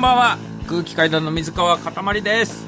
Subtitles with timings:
[0.00, 0.38] んばんは。
[0.66, 2.66] 空気階段の水川かたまりです。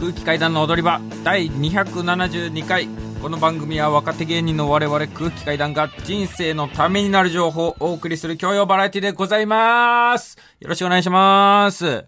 [0.00, 2.88] 空気階段の踊り場第272回。
[3.22, 10.36] この番組は若手芸人の我々空気階段が人生のためになる情報をお送りする教養バラエティでございます。
[10.58, 12.06] よろしくお願いします。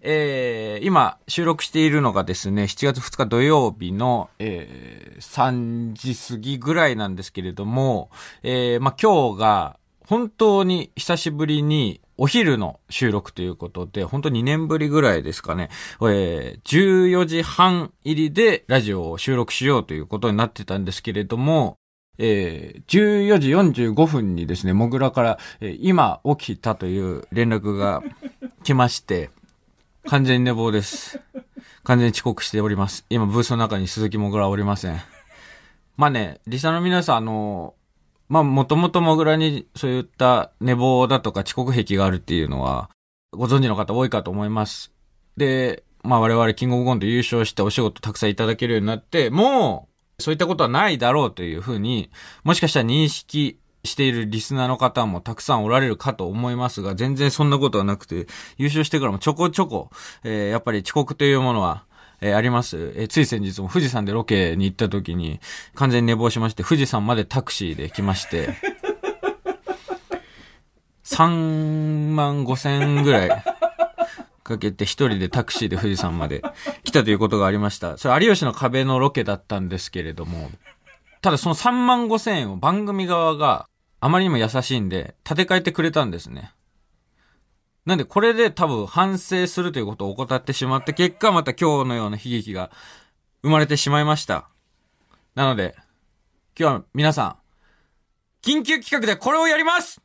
[0.00, 8.10] えー、今収録しているのがですね、7月2日土曜日の、えー、3時過ぎぐらいなんですけれども、
[8.44, 9.76] えー、まあ、今日が
[10.06, 15.70] 本当に久しぶりにお昼の収録ということで、本当2年ぶりぐらいですかね、
[16.02, 21.78] えー、14時半入りでラジオを収録しようということになってたんですけれども、
[22.18, 28.04] えー、14時45分にですね、もぐらから、えー、今起きたという連絡が
[28.62, 29.30] 来まして、
[30.06, 31.18] 完全に寝坊です。
[31.82, 33.04] 完全に遅刻しております。
[33.10, 35.00] 今、ブースの中に鈴木もぐらおりません。
[35.96, 37.74] まあね、リサの皆さん、あの、
[38.32, 42.88] まあ、もともともぐらにそういった寝坊だとか遅刻癖があるっていうのは、
[43.30, 44.90] ご存知の方多いかと思います。
[45.36, 49.86] で、まあ我々キングオブコント優勝してお仕事たくさんいただけるようになって、も
[50.18, 52.10] う、そういったことはないだろうというふうに、
[52.42, 59.90] もしかしたら認識しているリスナーの方もたくさんおられるかと思いますが、全然そんなことはなくて、優勝してからもちょこちょこ、
[60.24, 61.84] えー、やっぱり遅刻というものは、
[62.22, 62.92] えー、あります。
[62.96, 65.40] えー、つい先日も富士山でロケに行った時に、
[65.74, 68.50] 完全に寝坊しまして、富士山までタクシーで来まして、
[71.04, 73.44] 3万5千ぐらい
[74.44, 76.42] かけて一人でタクシーで富士山まで
[76.84, 77.98] 来たということがありました。
[77.98, 80.50] それ有吉の壁のロケだったんですけれども、
[81.22, 83.66] ただその3万5千円を番組側が
[84.00, 86.52] あまりにも優しいんで、立て替えてくれたんですね。
[87.84, 92.70] なんでこれで多分反省するということを怠ってしまって、結果また今日のような悲劇が
[93.42, 94.48] 生まれてしまいました。
[95.34, 95.74] なので、
[96.58, 97.36] 今日は皆さん、
[98.42, 100.00] 緊急企画でこれをやります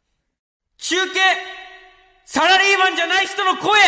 [0.78, 1.19] 中継
[2.23, 3.80] サラリーマンじゃない人の声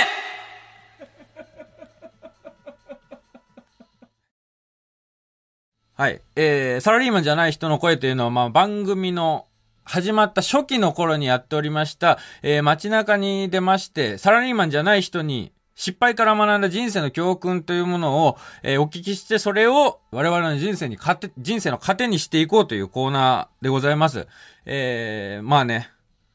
[5.93, 6.21] はい。
[6.37, 9.45] えー、サラリーマンじゃない人の声というのは、まあ、番組の
[9.89, 24.27] 始まった初期の頃にやっておりました、えー、街中に出まして、サラリーマンじゃない人に、失敗から学んだ人生の教訓というものを、えー、お聞きして、それを我々の人生に糧、人生の糧にしていこうというコーナーでございます。
[24.67, 25.89] えー、まあね、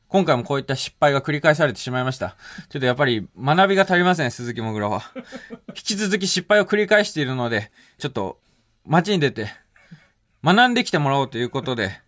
[0.08, 2.36] 今回もこういった失敗が繰り返されてしまいました。
[2.70, 5.02] ちょっとやっぱり学びが足りません、鈴木もぐらは。
[5.70, 8.40] 引き続き失敗を繰り返しているので、ちょっと
[8.84, 9.54] 街に出て
[10.42, 12.00] 学んできてもらおうということで、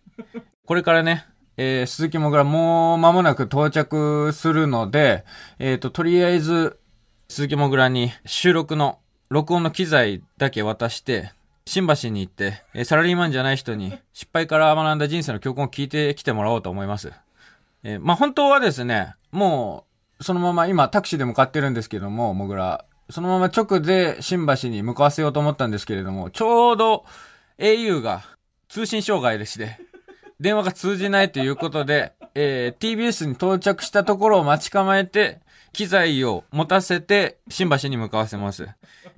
[0.65, 1.25] これからね、
[1.57, 5.25] えー、鈴木もぐらもう間もなく到着するので、
[5.59, 6.79] えっ、ー、と、とりあえず、
[7.29, 11.31] 鈴木もぐらに収録の、録音の機材だけ渡して、
[11.65, 17.11] 新橋に行って、えー、サラリーマンじゃない人に失敗から学んだ人生の教訓を聞いてきてもらおうと思います。
[17.83, 19.85] えー、まあ、本当はですね、も
[20.19, 22.85] う、そのまま今タクシーで向かってるんですけども、もぐら。
[23.09, 27.05] そのまま直で新橋に向かわせようと思ったんですけれども、ちょうど
[27.57, 28.23] au が
[28.67, 29.79] 通信障害でして、
[30.39, 35.39] 電話が通じないということで、えー、TBS に到着したところを待ち構えて、
[35.73, 38.67] 機材を持たせて、新橋に向かわせます。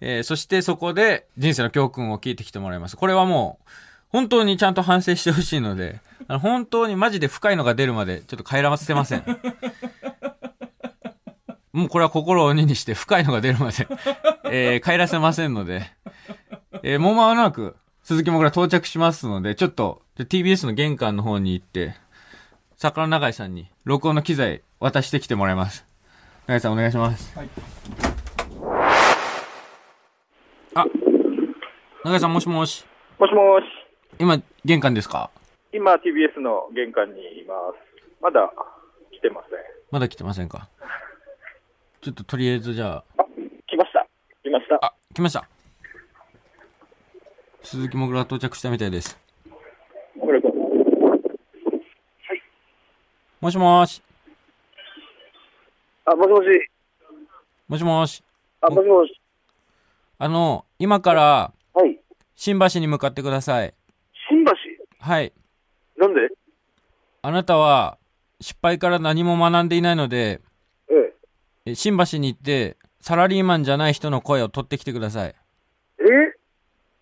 [0.02, 2.98] えー、そしてそこで人生の教訓を聞いてきてもらいます。
[2.98, 3.70] これはもう、
[4.10, 9.24] 本当にちゃんと反省してほしいので、あの本当にマジで深いのが出るまで、ちょっと帰らせません。
[11.72, 13.88] もうこれは心を鬼にして深いのが出るまで、
[14.46, 15.84] えー、帰らせませんので、
[16.82, 17.76] えー、もう間もなく、
[18.10, 21.94] 鈴木もぐら到着しますので、ちょっと、TBS の玄関の方に行って、
[22.76, 25.86] 桜永井さんに録音の機材渡してきてもらいます。
[26.48, 27.38] 永井さんお願いします。
[27.38, 27.50] はい。
[30.74, 30.86] あ、
[32.04, 32.84] 永井さんもしもし。
[33.20, 33.66] もしもし。
[34.18, 35.30] 今、玄関ですか？
[35.72, 37.78] 今、TBS の玄関にいます。
[38.24, 38.52] まだ
[39.12, 39.60] 来てません。
[39.92, 40.68] まだ来てませんか？
[42.02, 43.22] ちょっととりあえずじゃあ。
[43.22, 43.26] あ、
[43.68, 44.08] 来ました。
[44.42, 44.80] 来ました。
[44.84, 45.48] あ、来ました。
[47.70, 49.16] 鈴木もぐら到着したみたいです。
[50.20, 50.42] はい。
[53.40, 54.02] もしもし。
[56.04, 56.46] あ、もしもし。
[57.68, 58.24] もしもし。
[58.62, 59.22] あ、もしもし。
[60.18, 62.00] あの、今から、はい。
[62.36, 63.76] 新橋に向かってください。
[64.32, 64.52] 新橋？
[64.98, 65.32] はい。
[65.96, 66.22] なんで？
[67.22, 68.00] あなたは、
[68.42, 70.42] 失敗から何も学んでいないので、
[70.90, 71.14] え
[71.68, 71.76] え。
[71.76, 75.36] 新橋に行って、サラリーマンじゃない人の声を取ってきてください。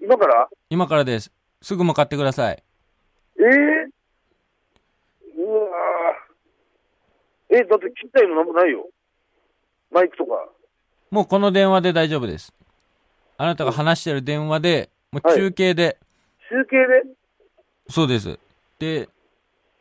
[0.07, 0.49] え今から？
[0.69, 1.31] 今からです。
[1.61, 2.63] すぐ向かってください。
[3.39, 3.45] えー、
[5.37, 5.67] うわ
[7.49, 8.87] え、だって切ったいのなんもないよ。
[9.91, 10.47] マイクとか。
[11.11, 12.53] もうこの電話で大丈夫です。
[13.37, 15.97] あなたが話してる電話で、もう中継で、
[16.49, 17.03] はい、中継で？
[17.89, 18.39] そうです。
[18.79, 19.09] で、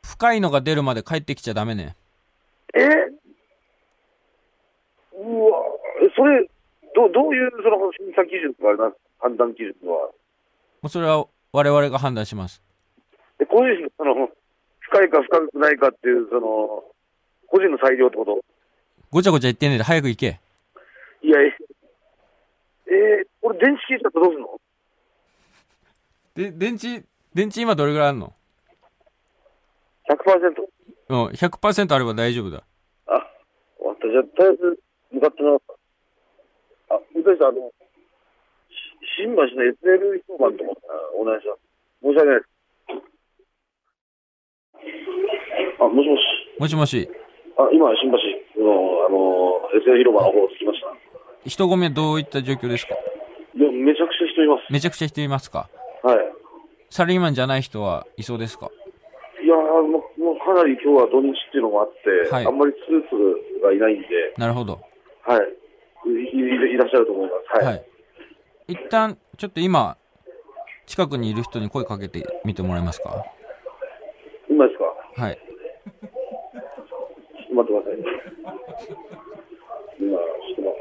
[0.05, 1.95] 深いのが出るまで帰ってきちゃダメね。
[2.75, 2.81] え？
[6.17, 6.49] それ、
[6.95, 9.01] どどういうその審査基準とかあれなんです？
[9.01, 10.11] か判断基準は。
[10.11, 10.13] も
[10.85, 12.63] うそれは我々が判断します。
[13.39, 14.29] で、個人の、その、
[14.81, 16.85] 深いか深くないかっていう、その、
[17.49, 18.45] 個人の裁量ってこと？
[19.11, 20.41] ごちゃごちゃ言ってんねで早く行け。
[21.23, 21.57] いや、え、
[22.89, 24.61] えー、俺電池消えちゃったらどうすんの？
[26.35, 28.33] で、電池、電池今どれぐらいあるの
[30.09, 30.69] ?100%?
[31.09, 32.63] うん、100%あれば大丈夫だ。
[33.07, 33.27] あ、
[33.79, 34.09] 終わった。
[34.09, 34.79] じゃあ、とりあえず、
[35.13, 35.61] 向かってなかっ
[36.89, 36.95] た。
[36.95, 37.86] あ、運転手さん、あの、し
[39.17, 41.61] 新橋の SL 一番と思ったらお願いします。
[42.03, 42.49] 申し訳ないです。
[45.81, 46.21] あ、もしもし。
[46.61, 47.09] もしもし、
[47.57, 50.93] あ、今、新橋の、あの、SL 広場の方着きました。
[51.47, 52.95] 人混みはどういった状況ですか？
[52.95, 54.73] いや、めちゃくちゃ人います。
[54.73, 55.69] めちゃくちゃ人いますか？
[56.03, 56.19] はい。
[56.91, 58.71] サラリーマンじゃない人はいそうですか？
[59.43, 64.81] いやーもう、もうかなり今日は土日っていうのもあって、はいあんまりスーツがいないんで、なるほど。
[65.23, 65.41] はい。
[66.09, 67.65] いいいらっしゃると思います。
[67.65, 67.75] はい。
[67.77, 67.85] はい。
[68.69, 69.97] 一旦、ちょっと今、
[70.87, 73.25] 近くにいる人に声かけてみてもらえますか？
[74.51, 75.23] 今ですか？
[75.23, 75.39] はい。
[77.55, 78.05] 待ってくださいね。
[80.01, 80.81] 今、ちょっと待っ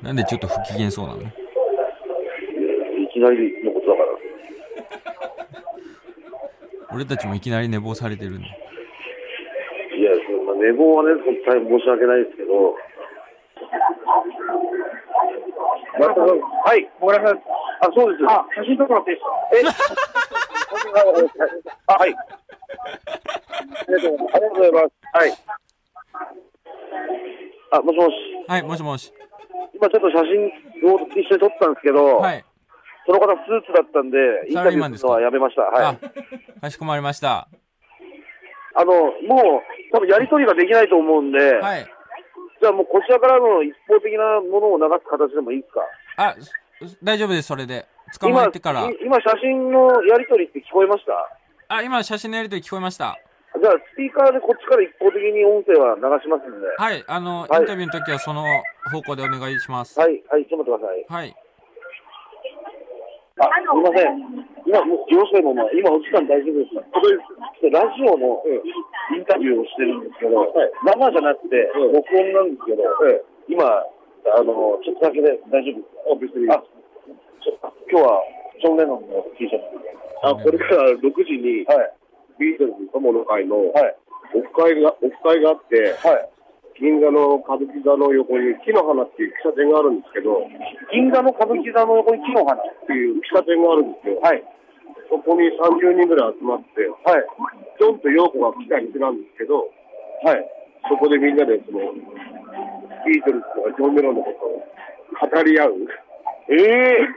[0.00, 0.06] て。
[0.06, 1.20] なんでちょっと不機嫌そうなの？
[1.20, 1.24] い
[3.12, 4.08] きなりのことだから。
[6.94, 8.46] 俺たちもいきなり寝坊されてるんで。
[8.46, 8.50] い
[10.02, 11.10] や、そのまあ、寝坊はね、
[11.46, 12.76] 大変申し訳ないですけど。
[13.60, 13.68] ま
[15.82, 17.42] たはい、ごめんなさい。
[17.80, 18.24] あ、そうです。
[18.30, 19.94] あ、写真撮ってもらっていいですか？
[19.96, 20.04] え
[21.86, 22.14] あ、はい。
[22.14, 22.16] あ
[23.88, 24.84] りがとうございます。
[25.12, 25.32] はい。
[27.72, 28.12] あ、もしもし。
[28.48, 29.12] はい、もしもし。
[29.74, 32.44] 今ちょっと写真を一緒に撮ったんですけど、はい。
[33.06, 35.62] その方スーツだったんで、インサタビューはやめました。
[35.62, 35.98] はい。
[36.56, 37.48] あ、かしこまりました。
[38.74, 41.86] あの、もう、多分やりとりができないと思うんで、はい。
[42.60, 45.80] じゃあもうこちらからの一方的なものを流す形でもいいですか？
[46.16, 47.86] あ、す大丈夫です、それで。
[48.18, 48.88] 捕まえてから。
[48.88, 51.12] い今写真のやりとりって聞こえました？
[51.68, 53.18] あ、今写真のやりとり聞こえました。
[53.60, 56.66] じゃあスピーカーでこっちから一方的に音声は流しますんで。
[56.66, 58.44] ははい、あの、はいインタビューの時はその
[58.92, 59.98] 方向でお願いします。
[59.98, 61.24] い、はい、ちょっと待ってください。
[61.24, 61.36] はい。
[63.38, 64.16] あ、すみません。
[64.64, 68.40] 今、もう、よろしければ、まあ今お時間大丈夫ですかこれ、ラジオの
[69.12, 70.40] インタビューをしてるんですけど、
[70.84, 72.82] 生じゃなくて、録音なんですけど、
[73.48, 75.84] 今、あの、ちょっとだけで大丈夫
[76.18, 76.48] ですか別に。
[76.48, 76.62] あ、
[77.92, 78.24] 今日は、
[78.60, 79.64] ジョン・レノンの T シャツ。
[80.24, 81.92] あ、これから6時に、はい。
[82.38, 83.96] ビートルズ友の会のオはい。
[84.32, 86.28] フ会が、オフ会があって、はい。
[86.80, 90.48] 銀座の歌舞伎座の横に木の花っていう喫茶店があるんですけど、っ
[90.92, 92.60] 銀座の歌舞伎座の横に木の花。
[92.86, 94.20] ていう喫茶店があるんですよ。
[94.20, 94.44] はい。
[95.08, 97.24] そこに30人ぐらい集まって、はい。
[97.80, 99.70] ジョンとヨーコが来た店なんですけど、
[100.24, 100.44] はい。
[100.88, 101.80] そこでみんなでその、
[103.06, 105.74] ビートルズとかジョン・メロンのことを語り合う。
[106.50, 107.08] ええ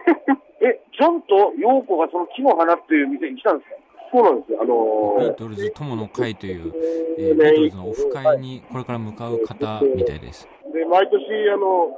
[0.62, 3.76] え、ジョンとヨーコがその木の花っていう店に来たんですか？
[4.12, 4.60] そうなんですよ。
[4.62, 6.74] あのービートルズ友の会という、
[7.18, 10.48] えービートルズのオフ会にこれから向かう方みたいです。
[10.74, 11.20] で、毎年、
[11.52, 11.98] あの、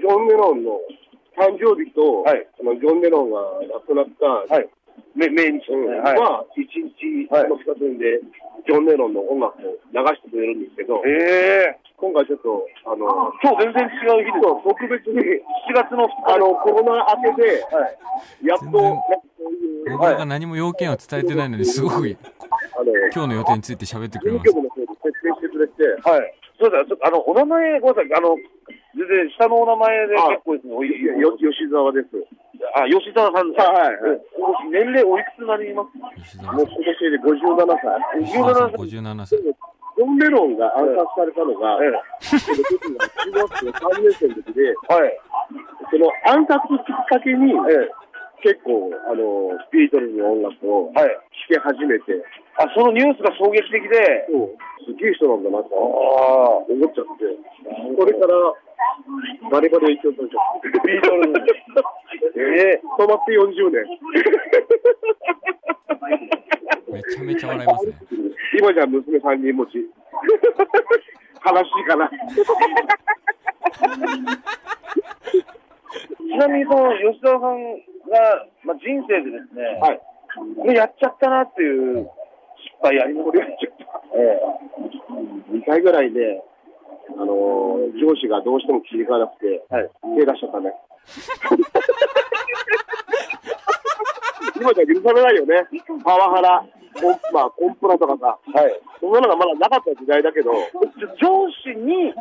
[0.00, 0.80] ジョン・メロンの
[1.36, 3.40] 誕生日と、はいそのジョン・メロンが
[3.74, 4.68] 亡くなった、はい。
[5.14, 6.00] め命日ですうんね。
[6.00, 6.18] はい。
[6.18, 8.20] は、一日、の2つで、
[8.66, 13.04] ジョン・レノンの音楽を流してくれるんですけど、ええ今回ちょっと、あの、
[13.44, 14.40] 今日全然違う日です。
[14.40, 15.20] そう特別に、
[15.68, 17.84] 7月の2日あの、コロナ明けで、は
[18.40, 18.46] い。
[18.46, 18.66] やっと、
[19.90, 24.50] 僕らが何も要件を伝えてないのに、すごくあの、今日の予定について喋ってくれ事ます。
[24.52, 26.34] 務局の方で設定してくれて、はい。
[26.58, 28.14] そうだ、ちょっとあの、お名前、ごめんなさい。
[28.16, 28.36] あの、
[28.96, 30.74] 全然下のお名前であ結構ですね。
[30.74, 32.08] おい吉沢です。
[32.74, 33.50] あ、吉沢さん。
[33.52, 35.84] はいはいお年齢おいくつになりま
[36.24, 36.32] す？
[36.36, 38.24] 吉沢さんもう今年で57歳。
[38.24, 39.38] 吉沢さん57歳。
[39.96, 41.90] ジョン・レノンが暗殺されたのが、中
[43.32, 44.94] 学校3年生の時で、え。
[44.94, 45.18] はい。
[45.90, 47.90] その暗殺きっかけに、ええ。
[48.42, 51.10] 結構、あの、ビートルズの音楽をはい。
[51.52, 52.24] 聴き始めて、
[52.56, 56.64] あ、そのニュースが衝撃的で、そうすげえ人なんだなとああ。
[56.64, 57.36] 思っちゃって、
[57.96, 58.32] これから
[59.50, 60.68] バリバリ影響されちゃって。
[60.86, 61.38] ビートルズ
[62.36, 63.84] ええ止まって40年。
[66.90, 67.92] めちゃめちゃ笑いますね。
[68.58, 69.78] 今じゃ娘3人持ち。
[69.78, 72.10] 悲しいかな。
[76.18, 77.74] ちなみにその吉沢さん
[78.08, 80.00] が、まあ、人生でですね、はい。
[80.56, 82.08] これやっちゃったなっていう
[82.56, 83.84] 失敗ありますこれやっちゃった。
[85.52, 86.42] 2回ぐらいで、
[87.18, 90.72] あのー上司がどうしても気に食わなくて、はい手出しちゃったね。
[94.56, 95.66] 今じゃ許されないよね。
[96.04, 96.64] パワハラ、
[97.00, 98.80] コン,、まあ、コンプラとかさ、はい。
[99.00, 100.50] そんなのがまだなかった時代だけど、
[101.20, 102.12] 上司に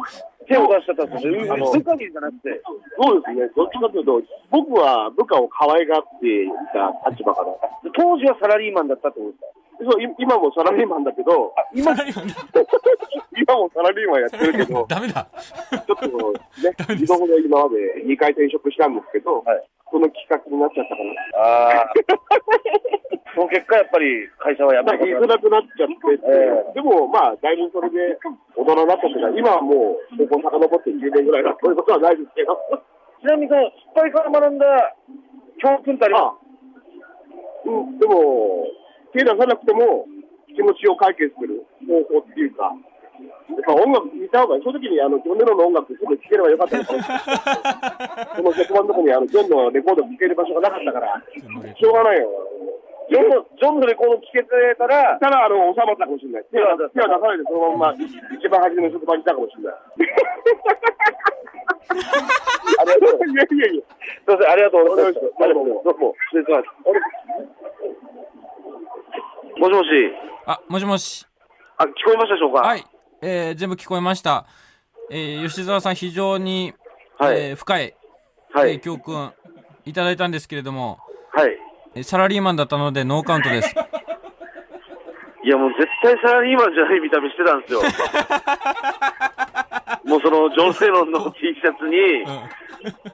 [0.48, 1.54] 手を出しちゃったんですよ。
[1.54, 2.62] あの部下にじゃなくて。
[3.02, 4.22] そうですね、どっちかというと、
[4.52, 7.48] 僕は部下を可愛がっていた立場から。
[7.96, 9.60] 当時はサラリーマンだったってことですか
[9.92, 12.34] そう、い今もサラリーマンだけど、今、サラリーマンだ
[13.40, 15.28] 今もサラリーマンやってるけど、 ダメだ。
[15.88, 21.14] ちょっとね、二度ほど今まで2回転職したんですけど、はいその企画になっちゃったかな。
[21.38, 21.94] ああ。
[23.36, 28.18] その結果、やっぱり会社はやまあ、め言いづらくなっちゃってて、えでもまあ、だいぶそれで
[28.56, 29.02] 大人になった。
[29.02, 32.58] というか、今はもう、ここ遡って10年ぐらいだそういうことはないですけど。
[33.22, 34.96] ちなみにその失敗から学んだ
[35.60, 36.34] 教訓ってありまあ
[37.66, 38.66] うん、でも、
[39.14, 40.06] 手出さなくても
[40.56, 42.74] 気持ちを解決する方法っていうか、
[43.20, 43.28] や
[43.60, 44.64] っぱ音楽聴いた方がいい。
[44.64, 47.00] その時にあのジョン・レノンの音楽すぐ聴ければよかったですよ。
[48.36, 51.22] その職場のとこにあのジョンのレコード聴ける場所がなかったから、
[51.76, 52.30] しょうがないよ。
[53.10, 56.46] すジョンの、ジョンのレコード聴けてたら、ただ、あの、収まったかもしれない。
[56.52, 57.96] 手は手は出さないで、そのまま
[58.38, 59.74] 一番初めの職場にいたかもしれない。
[59.74, 59.78] あ
[62.86, 63.20] りがとう。
[63.30, 63.82] いやいやいや。
[63.82, 65.26] すいません、ありがとうございます。
[65.42, 66.66] ありがとうございますどうも、失礼します。
[69.60, 69.90] もしもし、
[70.46, 71.26] あ、もしもし。
[71.78, 72.62] あ、聞こえましたでしょうか？
[72.62, 72.86] はい。
[73.22, 74.46] えー、全部聞こえました。
[75.12, 76.74] えー、吉沢さん非常に、
[77.18, 77.96] はいえー深い、
[78.54, 79.32] はいえー教訓
[79.86, 81.00] いただいたんですけれども、
[81.34, 81.58] はい。
[81.96, 83.76] えーサラリーマンだったのでノーカウントです。
[85.44, 87.82] いや、もう絶対サラリーマンじゃない見た目してたんですよ。
[90.06, 92.26] もうその、ジョン・レノンの T シャツに、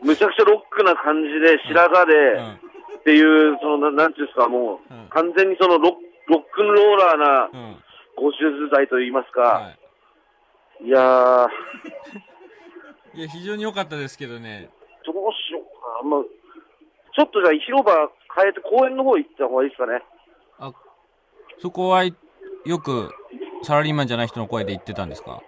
[0.02, 2.60] むちゃくちゃロックな感じで、白髪で、うん
[2.96, 5.94] っていう、その、ななんていうんですか、もう、うん完全にそのロッ、
[6.28, 7.76] ロックンローラーなうん。
[8.18, 9.78] ご手術剤といいますか、、はい
[10.84, 11.50] やー、
[13.16, 13.20] い。
[13.20, 14.70] いや、非常に良かったですけどね。
[15.06, 16.10] どうしようかな。
[16.10, 16.24] まあ、
[17.16, 17.94] ちょっとじゃあ広場
[18.36, 20.04] 変えて公園の方行った方がいいですかね。
[20.60, 20.74] あ、
[21.60, 22.14] そこはい
[22.66, 23.10] よく
[23.64, 25.40] サラリーマンじゃない人の声で言ってたんですか？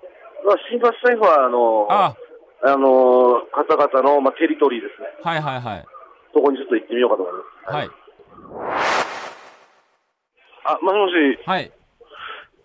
[0.45, 2.15] まあ、新橋サイファーの、あ
[2.63, 5.07] あ、のー方々の、まあ、テリトリーですね。
[5.23, 5.85] はいはいはい。
[6.33, 7.75] そこにちょっと行ってみようかと思います。
[7.75, 7.89] はい。
[10.63, 11.71] あ、もしもし、はい。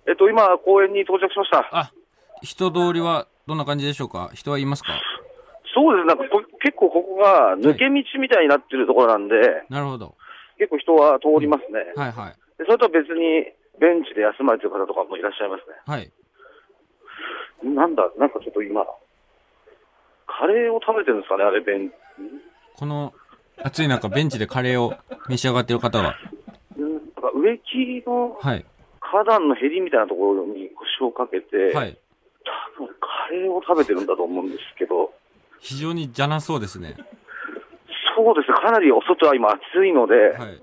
[0.06, 1.68] えっと、今、公園に到着しました。
[1.72, 1.92] あ、
[2.42, 4.30] 人通りはどんな感じでしょうか？
[4.34, 5.00] 人はいますか？
[5.74, 9.34] そうです、なんかこ結構ここが抜け道みたいになってるところなんで、
[9.70, 10.14] なるほど。
[10.58, 11.80] 結構人は通りますね。
[11.96, 12.32] はいはい。
[12.58, 13.46] でそれとは別に、
[13.80, 15.74] ベンチで休まれてる方とかもいらっしゃいますね。
[15.86, 16.12] はい。
[17.64, 18.84] なんだ、なんかちょっと今、
[20.26, 21.90] カレーを食べてるんですかね、あれ、ベン
[22.76, 23.14] この
[23.62, 24.94] 暑い中、ベンチでカレーを
[25.28, 26.16] 召し上がっている方が。
[26.76, 28.64] うんなんか植木のはい。
[29.00, 31.98] 花壇のへりみたいなところに腰をかけて、はい。
[32.76, 35.12] 多分カレーを食べてるんだと思うんですけど、
[35.60, 36.96] 非常にじゃなそうですね。
[38.16, 40.62] そうですね、かなりお外は今暑いので、はい。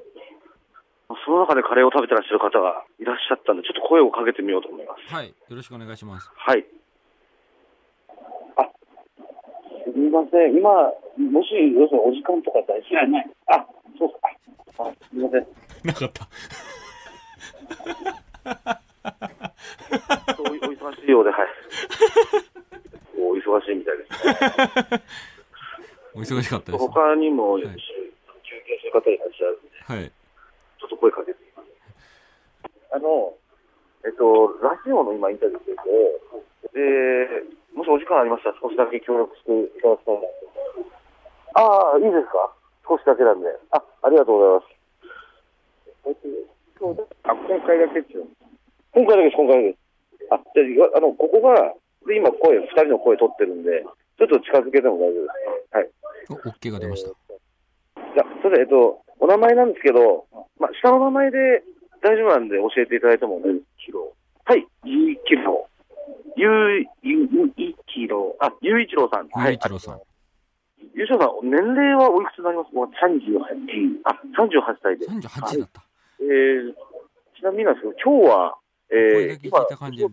[1.26, 5.14] その中でカレーを食べてらっしゃる方がいらっしゃったんで、ちょっと声をかけてみようと思います。
[5.14, 5.30] はい。
[5.30, 6.30] よろしくお願いします。
[6.36, 6.66] はい。
[8.58, 8.70] あ、
[9.86, 10.56] すみません。
[10.56, 13.30] 今、もし、要するにお時間とか大丈夫ない。
[13.48, 13.66] あ、
[13.98, 14.18] そうか。
[14.86, 15.48] あ、すみません。
[15.84, 16.30] なかった。
[20.38, 21.48] おお忙しいようで、はい。
[23.18, 25.04] お忙しいみたいですね。
[26.14, 26.88] お忙しかったです。
[26.88, 27.78] 他にも、い休憩
[28.78, 30.12] してる方いらっしゃるんで、はい。
[30.80, 31.68] ちょっと声かけてみます。
[32.94, 33.34] あの、
[34.06, 35.82] えっと、ラジオの今インタビューしてて、
[36.74, 36.80] で、
[37.74, 40.28] もしお時間ありましたら少しだけ協力していただきたいなと。
[41.56, 42.52] ああ、いいですか？
[42.88, 43.48] 少しだけなんで。
[43.72, 44.80] あ、ありがとうございます。
[47.24, 48.26] あ、今回だけですよ。
[48.94, 49.80] 今回だけです、今回だけです。
[50.32, 51.74] あ、じゃあ、あの、ここが、
[52.08, 53.84] で今声、二人の声取ってるんで、
[54.18, 55.90] ちょっと近づけても大丈夫ですかはい。
[56.30, 57.10] お、OK が出ました。
[57.10, 60.26] じゃあ、それで、えっと、お名前なんですけど、
[60.60, 61.64] まあ、下の名前で
[62.02, 64.00] 大丈夫なんで教えていただいてもいいですか
[64.54, 65.70] はい、ゆういちろう。
[66.36, 68.44] ゆう、ゆういちろう。
[68.44, 69.30] あ、ゆういちろうさん。
[69.44, 70.04] ゆういちろうさんはい。
[70.96, 72.74] ゆういちろうさん、年齢はおいくつになります？
[72.74, 74.02] もう38。
[74.06, 75.06] あ、38歳で。
[75.08, 75.84] 38だった。
[76.22, 76.74] えー、
[77.38, 78.56] ちなみになんですけど、今日は、
[78.92, 80.12] えー、声だけ聞いた感じでえー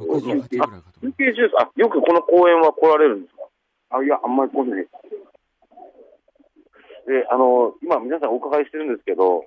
[0.00, 0.56] 68ぐらいか
[0.92, 1.12] と思休う。
[1.12, 1.54] 憩中です。
[1.58, 3.42] あ、よくこの公園は来られるんですか？
[3.98, 4.86] あ、いや、あんまり来ない。
[7.06, 9.44] で、あの、今皆さんお伺いしてるんですけど、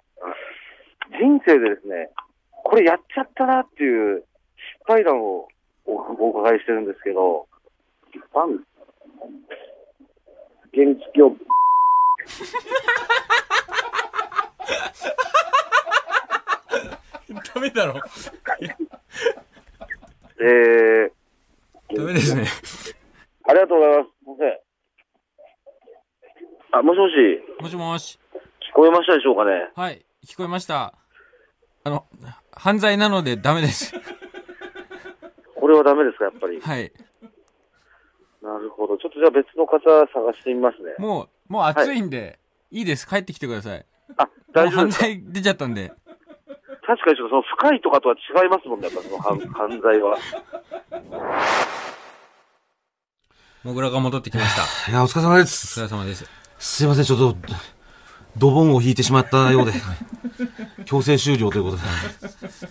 [1.20, 2.10] 人生でですね、
[2.64, 4.24] これやっちゃったなっていう
[4.78, 5.48] 失敗談を
[5.86, 7.48] おお伺いしてるんですけど、
[8.32, 8.64] パン
[10.74, 11.36] 原付を、
[17.54, 18.02] ダメだろ。
[20.40, 22.48] えー、ダメですね。
[23.48, 24.10] ありがとうございます。
[24.10, 24.60] すいません。
[26.80, 27.14] あ、もしもし、
[27.62, 28.20] もしもし。
[28.72, 29.70] 聞こえましたでしょうかね？
[29.76, 30.04] はい。
[30.26, 30.96] 聞こえました。
[31.84, 32.08] あの、
[32.52, 33.94] 犯罪なのでダメです。
[35.74, 36.62] れはダメですか、やっぱり？
[36.62, 36.92] はい。
[38.42, 38.98] なるほど。
[38.98, 40.94] ちょっとじゃあ別の方探してみますね。
[41.00, 42.40] もう、もう暑いんで、
[42.72, 43.08] い、いです。
[43.08, 43.86] 帰ってきてください。
[44.18, 45.06] あ、もう犯大丈夫ですか？
[45.06, 45.92] 罪出ちゃったんで。
[46.94, 50.18] 確かにその深いとかとは違いますもんね、やっぱその犯犯罪は。
[53.64, 54.62] もぐらが戻ってきました。
[54.92, 55.80] いや、お疲れ様でおす。
[55.80, 56.26] 疲れ様です。
[56.60, 57.36] すいません、ちょっと、
[58.38, 59.74] ドボンを引いてしまったようで、
[60.86, 61.84] 強制終了ということで、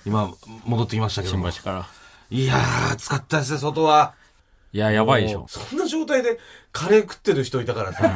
[0.07, 0.31] 今、
[0.65, 1.51] 戻ってきましたけども。
[1.51, 1.87] 新橋から。
[2.31, 4.15] いやー、暑かったですね、外は。
[4.73, 5.47] いや、やばいでしょ。
[5.49, 6.39] そんな状態で
[6.71, 8.13] カレー食ってる人いたからさ、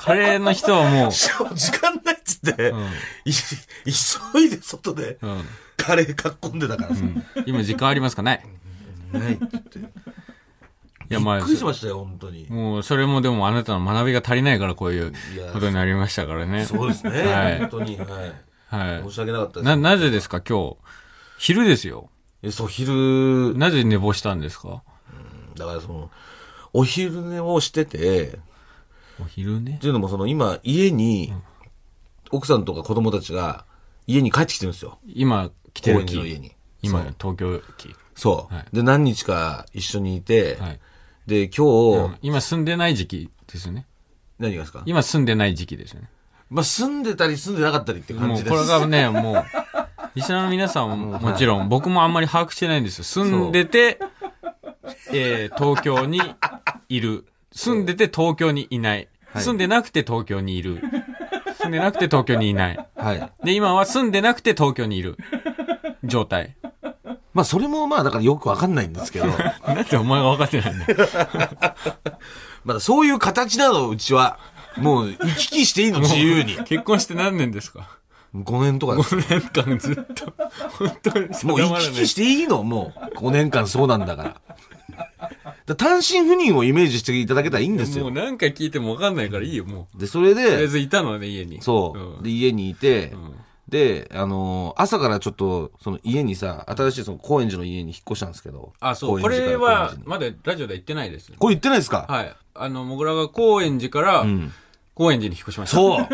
[0.00, 2.16] カレーの人はもう、 時間ない
[2.52, 2.84] って、うん
[3.24, 5.44] い急いで外でうん。
[5.76, 7.02] カレー囲んでたからさ、
[7.44, 8.22] 今時間ありますか？
[8.22, 8.44] ない。
[9.12, 9.78] ないって言って。
[9.78, 9.82] い
[11.10, 12.46] や、まあびっくりしましたよ、本当に。
[12.48, 15.12] もう、それもでもあなたの学びが足りないからこういう
[15.52, 16.64] ことになりましたからね。
[16.64, 18.08] そうですね、はい本当に、はい。
[18.68, 19.62] は申し訳なかったい。
[19.62, 19.76] です。
[19.76, 20.40] な、なぜですか？
[20.40, 20.76] 今日。
[21.38, 22.10] 昼ですよ。
[22.42, 24.82] えそう、昼、なぜ寝坊したんですか？
[25.56, 26.10] だからその、
[26.72, 28.38] お昼寝をしてて、
[29.20, 29.78] お昼ねっ。
[29.78, 31.32] ていうのもその今、家に、
[32.30, 33.64] 奥さんとか子供たちが
[34.06, 34.98] 家に帰ってきてるんですよ。
[35.06, 36.52] 今来て高る木円寺の家に。
[36.82, 37.94] 今東京木。
[38.14, 40.80] そう、はいで、何日か一緒にいて、はい。
[41.26, 43.86] で、今日、うん今住んでない時期ですよね。
[44.38, 44.82] 何がですか？
[44.86, 46.08] 今住んでない時期ですよね。
[46.50, 48.54] まあ、住んでたり住んでなかったりって感じです。
[48.54, 49.44] もうこれがね、 もう、
[50.14, 53.04] リスナーの皆さんももちろん、僕もあんまり把握してないんですよ。
[53.04, 53.98] 住んでて、
[55.12, 56.20] えー東京に
[56.88, 57.26] いる。
[57.52, 60.80] 住んでて東京にいない住んでなくて東京にいる。
[61.66, 62.88] 住んでなくて東京にいない。
[62.96, 63.32] はい。
[63.44, 65.16] で、今は住んでなくて東京にいる。
[66.04, 66.56] 状態。
[67.34, 69.26] まあ、それもまあ、だからよくわかんないんですけど、
[69.66, 71.08] なんでお前が分かってないんだよ。
[72.64, 74.38] まだそういう形なの、うちは。
[74.78, 76.56] もう、行き来していいの、自由に。
[76.64, 77.88] 結婚して何年ですか
[78.34, 79.16] ？5年とかです。
[79.16, 80.32] ?5 年間ずっと。
[80.78, 84.36] 本当にもう行き来していいのもう、5年間そうなんだから。
[85.66, 88.04] だ単身赴任をイメージしていただけたらいいんですよ。
[88.04, 89.98] もう何回聞いても分かんないからいいよ、もう。
[90.00, 91.60] で、それとりあえで、ずいたのね、家に。
[91.60, 92.20] そう。
[92.20, 93.34] んで、家にいて、ん
[93.68, 98.72] で、あのー朝からちょっと、その家にさ、新しいその高円寺の家に引っ越したんですけど。
[98.78, 99.20] あ、そう。
[99.20, 101.32] これはまだラジオでは言ってないです。
[101.36, 102.06] これ言ってないですか？
[102.08, 102.36] はい。
[102.54, 104.52] あの、もぐらが高円寺から、ん
[104.94, 105.76] 高円寺に引っ越しました。
[105.76, 106.08] そう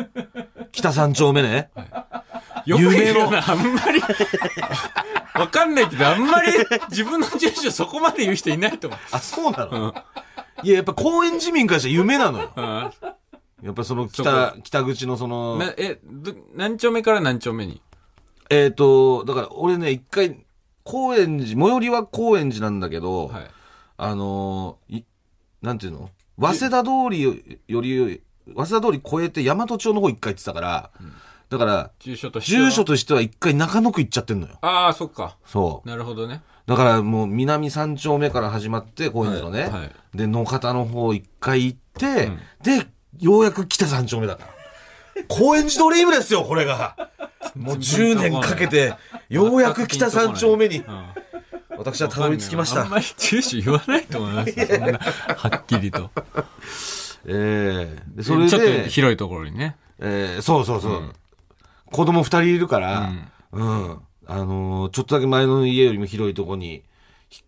[0.72, 1.68] 北三丁目ね。
[1.76, 2.35] よく言う
[2.66, 4.00] 夢の あんまり。
[5.38, 6.52] わかんないけど、あんまり
[6.90, 9.00] 自分の住所そこまで言う人いないと思う。
[9.12, 9.94] あ、そうなの、
[10.62, 12.50] いや、やっぱ高円寺民からしたら夢なのよ。
[12.56, 12.90] あ
[13.62, 17.80] やっぱそのそ北、北口のその、なえ、ど何丁目から何丁目に？
[18.50, 20.44] えっ、と、だから俺ね、一回、
[20.84, 23.50] 高円寺、最寄りは高円寺なんだけど、はい。
[23.98, 25.04] あのーい
[25.62, 26.10] なんていうの？
[26.38, 28.22] 早稲田通りより、
[28.54, 30.90] 早稲田通り越えて大和町の方一回行ってたから、
[31.48, 32.62] だから、住所としては？
[32.64, 34.58] 住所としては一回中野区行っちゃってんのよ。
[34.62, 35.36] ああ、そっか。
[35.46, 35.88] そう。
[35.88, 36.42] なるほどね。
[36.66, 39.62] だからもう南三丁目から始まって、高円寺のね。
[39.62, 42.30] はいはいで、野方の方一回行って、
[42.62, 42.86] で、
[43.20, 45.24] ようやく北三丁目だから。
[45.28, 46.96] 高円寺ドリームですよ、これが。
[47.54, 48.94] もう10年かけて、
[49.28, 51.06] ようやく北三丁目に、うん
[51.78, 52.98] 私はたどり着きましたあんま。
[52.98, 54.66] り住所言わないと思いますよ。
[54.66, 56.10] そんな、はっきりと。
[57.28, 59.76] ええで、それちょっとで、広いところにね。
[59.98, 61.12] えーそうそうそう。
[61.96, 63.12] 子供二人いるから、
[63.52, 64.00] うん。
[64.26, 66.82] あのーちょっとだけ前の家よりも広いところに引っ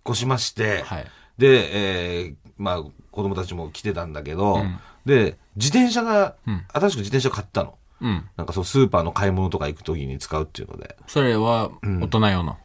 [0.09, 1.07] 越しまして、はい。
[1.37, 4.63] で、えーまあ、子供たちも来てたんだけど、
[5.05, 7.77] で、自転車が、ん新しく自転車買ったの。
[8.01, 8.29] うん。
[8.37, 12.57] なんかそう、スーパーの買い物とか行くときに使うっていうので、それは、大人用の？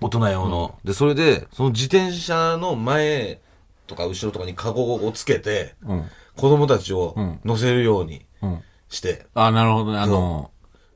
[0.00, 0.78] 大人用の。
[0.82, 3.38] で、それで、その自転車の前
[3.86, 6.04] とか後ろとかにカゴをつけて、うん。
[6.36, 8.62] 子供たちをん乗せるようにうん。
[8.88, 9.98] して、あ、なるほどね。
[9.98, 10.50] あの、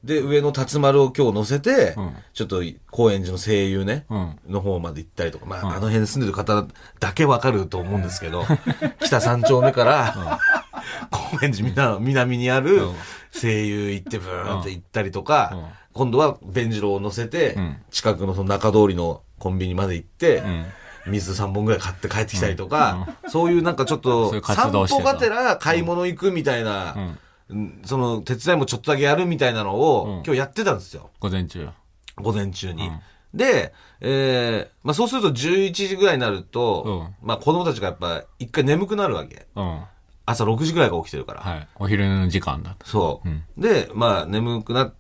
[0.05, 2.15] で、上の辰丸を今日乗せて、ん。
[2.35, 4.39] ちょっと高円寺の声優ね、うん。
[4.47, 6.67] の方まで行ったりとか、まあ、あの辺に住んでる方
[7.01, 8.45] だけわかると思うんですけど、
[9.01, 10.39] 北三丁目から、
[11.11, 12.95] 高円寺南南にあるうん。
[13.33, 15.65] 声優行ってブーンって行ったりとか、うん。
[15.95, 17.83] 今度は弁次郎を乗せて、ん。
[17.91, 20.67] 近くのその中通りのコンビニまで行って、ん。
[21.07, 25.03] 水3本ぐらい買って帰ってきたりとか、そういうなんかちょっとそういう活散動してた。
[25.03, 27.19] 歩がてら買い物行くみたいな、うん
[27.85, 31.11] その手伝いもちょっとだけやるみたいなのを、うん今日やってたんですよ。
[31.21, 31.69] 午前中。
[32.17, 32.89] 午前中に。
[32.89, 33.01] うん
[33.35, 39.49] で、えー、まあそうすると11時ぐらいになると、まあ子供たちがやっぱ一回眠くなるわけ。
[39.57, 39.83] うん。
[40.27, 41.41] 朝6時ぐらいから起きてるから。
[41.41, 41.69] はい。
[41.75, 42.87] お昼寝の時間だと。
[42.87, 44.93] そう、うんで、まあ眠くな、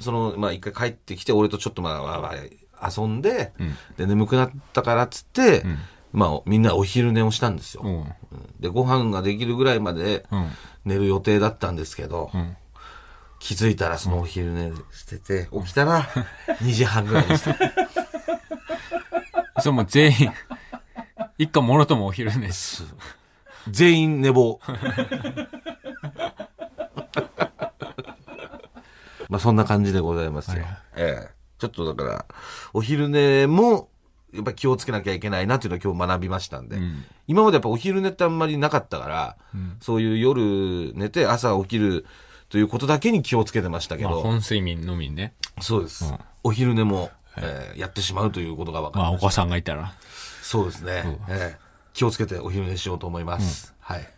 [0.00, 5.78] その、まあ一回帰ってきて、俺とちょっとまあわーわー遊んで、んで、眠くなったからっつって、ん
[6.16, 7.82] まあみんなお昼寝をしたんですよ。
[7.84, 7.92] うん。
[7.92, 8.14] うん
[8.58, 10.48] で、ご飯ができるぐらいまでうん。
[10.86, 12.56] 寝る予定だったんですけど、ん
[13.38, 16.04] 気づいたらそのお昼寝してて、起きたら
[16.62, 17.54] 2時半ぐらいでした。
[19.60, 20.32] それもう全員、
[21.36, 22.48] 一家もろともお昼寝。
[23.68, 24.58] 全員寝坊。
[29.28, 30.64] まあそんな感じでございますよ。
[30.96, 31.36] ええ。
[31.58, 32.24] ちょっとだから、
[32.72, 33.90] お昼寝も、
[34.36, 39.36] やっぱ気をつけなきゃいけないなっていうのを今日学びましたんで、ん今までやっぱお昼寝ってあんまりなかったから、
[39.80, 42.06] そういう夜寝て朝起きる
[42.48, 45.34] ということだけに気をつけてましたけまあ、ど、本睡眠のみね。
[45.60, 49.26] そうです、うんお昼寝も、えーやってしまうということが分かりまあ、ました。
[49.26, 49.92] お子さんがいたら。
[50.42, 53.74] そうですね、ええ気をつけてお昼寝しようと思います。
[53.80, 54.08] はい。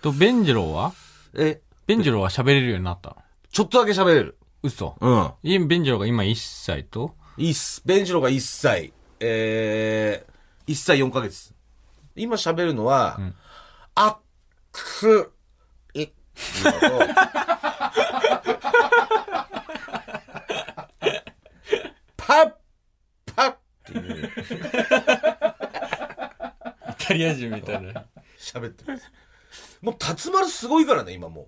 [0.00, 0.92] と、ベンジローは？
[1.34, 3.16] え、ベンジローは喋れるようになったの？
[3.50, 4.38] ちょっとだけ喋れる。
[4.62, 4.96] 嘘。
[5.00, 5.32] うん。
[5.42, 7.14] いベンジローが今1歳と？
[7.36, 7.82] いいっす。
[7.84, 8.92] ベンジロが1歳。
[9.20, 11.54] えー、1歳4ヶ月。
[12.16, 13.18] 今喋るのは、
[13.94, 14.18] あっ
[14.72, 15.32] く、
[15.94, 16.10] い、っ
[22.16, 22.52] パッ、
[23.34, 24.30] パッっていうイ
[26.98, 28.04] タリア人みたいな。
[28.38, 29.10] 喋ってます。
[29.80, 31.46] もう、辰丸すごいからね、今もう。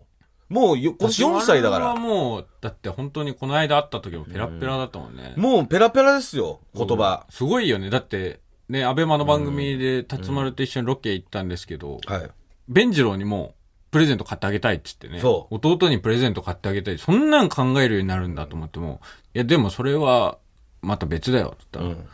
[0.50, 1.96] もうよ、今年4歳だかはら。
[1.96, 5.32] もう、だって本当にこの間会った時もペラペラだったもんね。
[5.36, 7.24] もうペラペラですよ、言葉。
[7.30, 7.88] すごいよね。
[7.88, 12.30] だって、ね、アベマの番組で辰丸と一緒にロケ行ったんですけど、はい。
[12.68, 13.54] ベンジローにも
[13.92, 15.20] プレゼント買ってあげたいっつってね。
[15.20, 16.98] そ弟にプレゼント買ってあげたい。
[16.98, 19.00] そんなん考えるようになるんだと思っても、
[19.34, 20.38] いや、でもそれは
[20.82, 22.08] また別だよって言ったら、うん。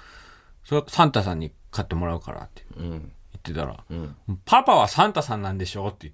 [0.65, 3.13] それはサンタさんに買ってもらうからってうん。
[3.53, 3.95] 言ってたら、う
[4.33, 4.41] ん。
[4.45, 5.89] パパはサンタさんなんでしょ？
[5.89, 6.13] って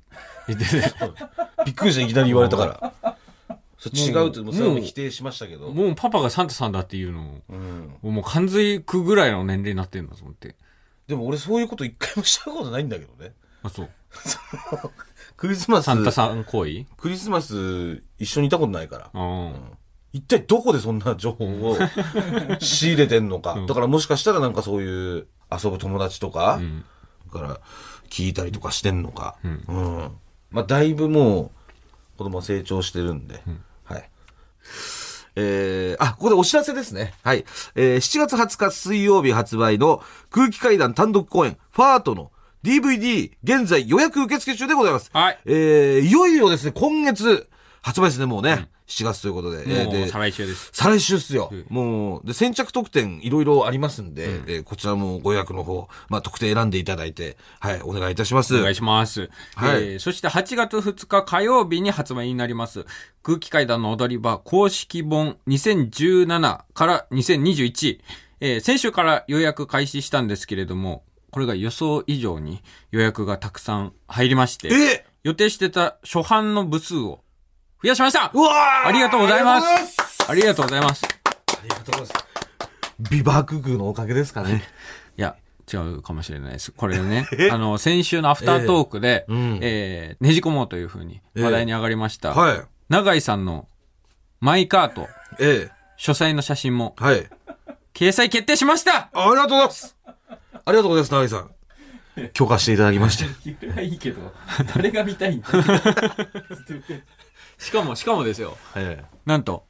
[0.48, 0.82] 言ってて、
[1.66, 3.16] びっくりした、いきなり言われたから。
[3.92, 5.70] 違うって、もうそれも否定しましたけど。
[5.70, 7.96] もうパパがサンタさんだっていうのうん。
[8.02, 10.56] もう感づくぐらいの年齢になってんだと思って。
[11.08, 13.34] でも俺そういうこと一回もしたことないんだけどね。
[13.64, 13.88] あ、そう。
[15.36, 16.86] クリスマス、サンタさん行為？
[16.96, 19.20] クリスマス一緒にいたことないから。
[19.20, 19.54] うん。
[20.12, 21.76] 一体どこでそんな情報を
[22.60, 23.64] 仕入れてんのか。
[23.66, 26.86] だからもしかしたらなんかそういう遊ぶ友達とか、んだ
[27.32, 27.60] から
[28.08, 29.36] 聞いたりとかしてんのか。
[29.44, 30.10] んうん。
[30.50, 31.50] まあだいぶも
[32.14, 33.42] う子供は成長してるんで。
[33.84, 34.10] はい。
[35.34, 37.14] えー、あ、ここでお知らせですね。
[37.22, 37.44] はい。
[37.74, 42.30] えー、7月20日水曜日発売の空気階段単独公演、ファートの
[42.62, 45.10] DVD、現在予約受付中でございます。
[45.12, 45.38] はい。
[45.46, 47.48] えー、いよいよですね、今月、
[47.82, 48.68] 発売ですね、もうね。
[48.86, 49.64] 7月ということで。
[49.66, 50.70] えう再来週です。
[50.72, 51.48] 再来週っすよ。
[51.50, 58.56] うんもう、で、先着特典いろいろありますんで、えーこちらもご予約の方、まあ、特典選んでいただいて、はい、お願いいたします。
[58.56, 59.30] お願いします。
[59.56, 62.86] はいえーそして8月2日火曜日に発売になります。
[63.22, 68.00] 空気階段の踊り場公式本2017から2021。
[68.40, 77.20] えー先週から予約開始したんですけれども、これが予想以上に予約がたくさん入りまして、え予定してた初版の部数を
[77.82, 79.96] 増やしましたうわーありがとうございます
[80.28, 81.52] ありがとうございますありがとうございます。
[81.52, 82.12] ありがとうございます。
[83.10, 84.62] ビバークグのおかげですかね。
[85.16, 85.36] いや、
[85.72, 86.72] 違うかもしれないです。
[86.72, 92.30] これね、あの、先週のアフタートークで、ええうんえーねじ込もうというふうに話題に上がりました。
[92.34, 92.62] はい。
[92.88, 93.68] 永井さんの
[94.40, 97.30] マイカート、え書斎の写真もえはい。
[97.94, 99.96] 掲載決定しましたありがとうございます。
[100.06, 101.50] ありがとうございます、長井さん。
[102.32, 103.24] 許可していただきまして。
[103.84, 104.32] いいけど、
[104.74, 105.42] 誰が見たいん
[107.62, 108.56] しかも、しかもですよ。
[108.74, 109.64] えなんと、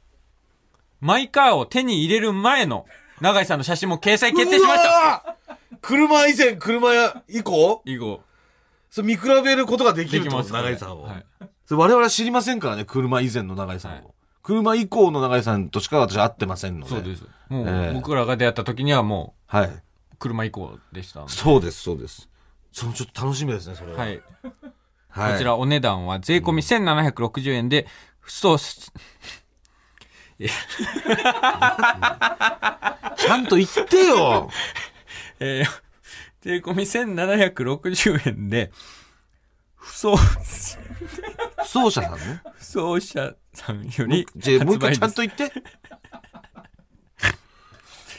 [0.99, 2.85] マイカーを手に入れる前の
[3.21, 4.89] 永井さんの写真も掲載決定しました
[5.47, 7.81] た車以前、車や以降？
[7.85, 8.21] 以後、
[8.89, 11.03] それ見比べることができでるときますから長井さんを。
[11.03, 11.25] はい
[11.65, 13.95] それ我々は知りませんからね、車以前の長井さんを。
[13.95, 14.03] はい
[14.43, 16.89] 車以降の長井さんとしか私は会ってませんので。
[16.91, 17.23] そうです。
[17.47, 19.67] もう、ええ僕らが出会った時にはもはい。
[19.67, 19.81] う、
[20.19, 21.25] 車以降でした。
[21.29, 22.27] そうです、そうです。
[22.73, 23.99] そのちょっと楽しみですね、それは。
[23.99, 24.21] はい。
[25.13, 25.33] はい。
[25.33, 27.85] こちらお値段は税込み1760円で、
[28.25, 34.49] そう、ちゃんと言ってよ
[35.39, 35.81] えー、
[36.41, 38.71] 税込み1760円で、
[39.75, 40.19] 不走、不
[41.57, 42.41] 走者さんね。
[42.55, 45.51] 不走者さんよりじゃあもう一回ちゃんと言って。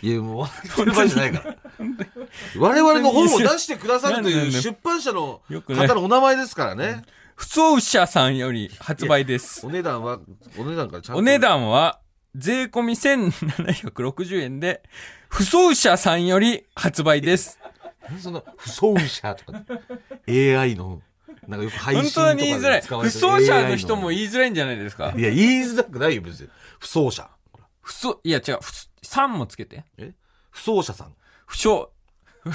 [0.04, 1.56] いや、もう、それ場合じゃないから。
[2.58, 7.02] 我々の本を出してくださるという出版社の方のお名前ですからね。
[7.36, 9.66] 不走者さんより発売です。
[9.66, 10.18] お値段は、
[10.58, 11.20] お値段からちゃんと。
[11.20, 12.00] お値段は、
[12.36, 14.82] 税込み1760円で、
[15.28, 17.58] 不走者さんより発売です。
[18.20, 19.62] その、不走者とか、
[20.28, 21.00] AI の、
[21.48, 22.42] なんかよく配信本とか当に。
[22.44, 22.82] 言いづらい。
[22.82, 25.22] 不で使われてる走者の人も言いづらいんじゃないですかい。
[25.22, 26.50] や、言いづらくないよ、別に。
[26.78, 27.30] 不走者。
[27.84, 29.84] 不走、いや違う、不さんもつけて。
[30.50, 31.14] 不走者さん。
[31.46, 31.88] 不走、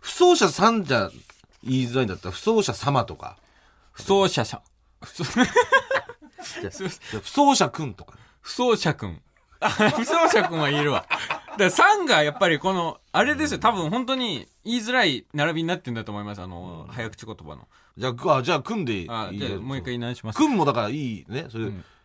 [0.00, 1.10] 不走者さんじゃ
[1.62, 3.36] 言いづらいんだったら、不走者様とか。
[3.92, 4.62] 不走者さん。
[5.00, 5.24] 不
[7.20, 8.16] 走者くんとか。
[8.40, 9.20] 不走者くん。
[9.60, 11.04] あ、不走者くんはいるわ。
[11.10, 11.24] だか
[11.58, 17.68] ら3がやっぱりこの、あれですよ、多分本当に言いづらい並びになってんだと思います、あの、早口言葉の。
[17.98, 20.36] じゃあ、あじゃあ、組んでいいあ、じゃあもう一回お願いします。
[20.36, 21.46] 組むもだからいいね。
[21.50, 21.64] それ、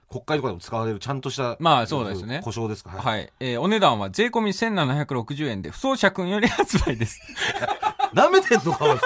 [0.10, 1.56] 国会とかでも使われるちゃんとした。
[1.60, 2.90] まあそうですね故障ですか？
[2.92, 3.00] はい。
[3.00, 3.34] はい。
[3.40, 7.20] えーお値段は税込み1760円で、不走者くんより発売です。
[8.14, 9.00] 舐めてんのか、おい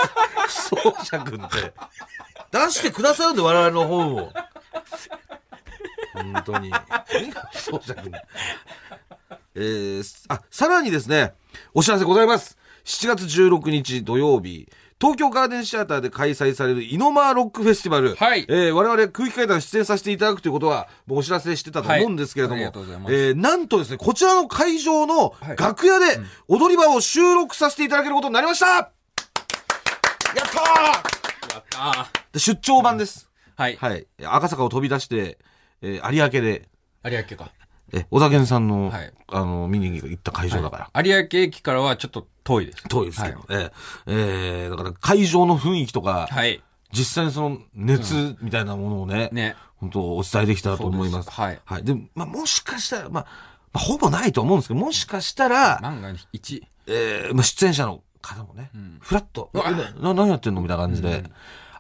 [0.50, 1.74] そうしゃくんって。
[2.52, 4.34] 出してくださるんで、我々の本を。
[6.14, 6.72] 本当に。
[7.54, 8.12] そうしゃくん。
[9.56, 11.34] えー、あ、さらにですね、
[11.74, 12.58] お知らせございます。
[12.86, 14.70] 7月16日土曜日、
[15.00, 18.16] 東京ガーデンシアターで開催されるイノマーロックフェスティバル。
[18.16, 18.46] はい。
[18.50, 23.14] えー我々空気階段出演させていただくということは、もうお知らせしてたと思うんですけれども、はいありがとうございます。
[23.14, 28.66] えーなんとですね、こちらの会場の楽屋で踊り場を収録させていただけることになりました。
[28.66, 28.90] やっ
[30.34, 31.54] たー。
[31.54, 31.64] やっ
[32.34, 33.30] た出張版です。
[33.56, 33.78] はい。
[33.80, 34.08] はい。
[34.24, 35.38] 赤坂を飛び出して、
[35.84, 36.68] えー有明で、
[37.06, 37.52] 有明か。
[37.94, 41.04] え、小田健さんの、はいあの、見に行った会場だから。
[41.04, 42.84] 有明駅からはちょっと遠いです。
[42.88, 43.72] 遠いですけど、はえー
[44.08, 46.62] えーだから会場の雰囲気とか、はい。
[46.92, 49.56] 実際にその熱みたいなものをね、ね。
[49.78, 51.30] 本当お伝えできたらと思います。
[51.30, 51.84] はいはい。
[51.84, 53.26] で、まあ、もしかしたら、まあ、
[53.74, 56.64] まあ、ほぼないと思うんですけど、もしかしたら、万が一。
[56.88, 58.72] えーまあ、出演者の方もね、
[59.02, 61.24] フラッと、なな何やってんのみたいな感じで、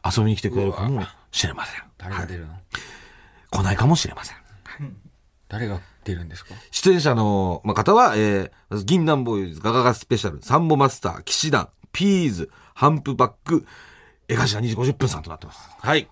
[0.05, 1.81] 遊びに来てくれるかもしれません。
[1.81, 2.53] はい誰が出るの、
[3.49, 4.37] 来ないかもしれません。
[5.49, 6.53] 誰が出るんですか？
[6.71, 13.65] 出演者のまあ方は、えー、銀杏ボーイズ、ガガガスペシャル、サンボマスター、騎士団、ピーズ、ハンプバック、
[14.27, 15.59] エガジラ2時50分さんとなってます。
[15.79, 16.07] はい。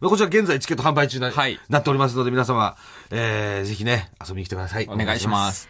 [0.00, 2.76] まあこちら現在チケット販売中な,、はいなっておりますので、皆様、
[3.10, 4.86] えー、ぜひね、遊びに来てください。
[4.90, 5.50] お願いしま。
[5.52, 5.68] す。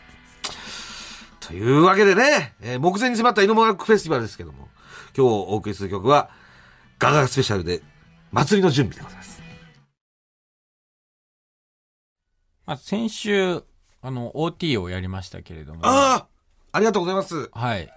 [1.41, 4.69] というわけでね、えー目前に迫ったイノマラックフェスティバルですけども、
[5.17, 6.29] 今日お送りする曲は、
[6.99, 7.83] ガガガスペシャルで、
[8.33, 9.36] 祭りの準備でございます。
[12.67, 13.63] まあ、先週、
[14.03, 15.81] あの、OT をやりましたけれども。
[15.83, 16.27] ああ
[16.73, 17.49] ありがとうございます。
[17.53, 17.89] はい。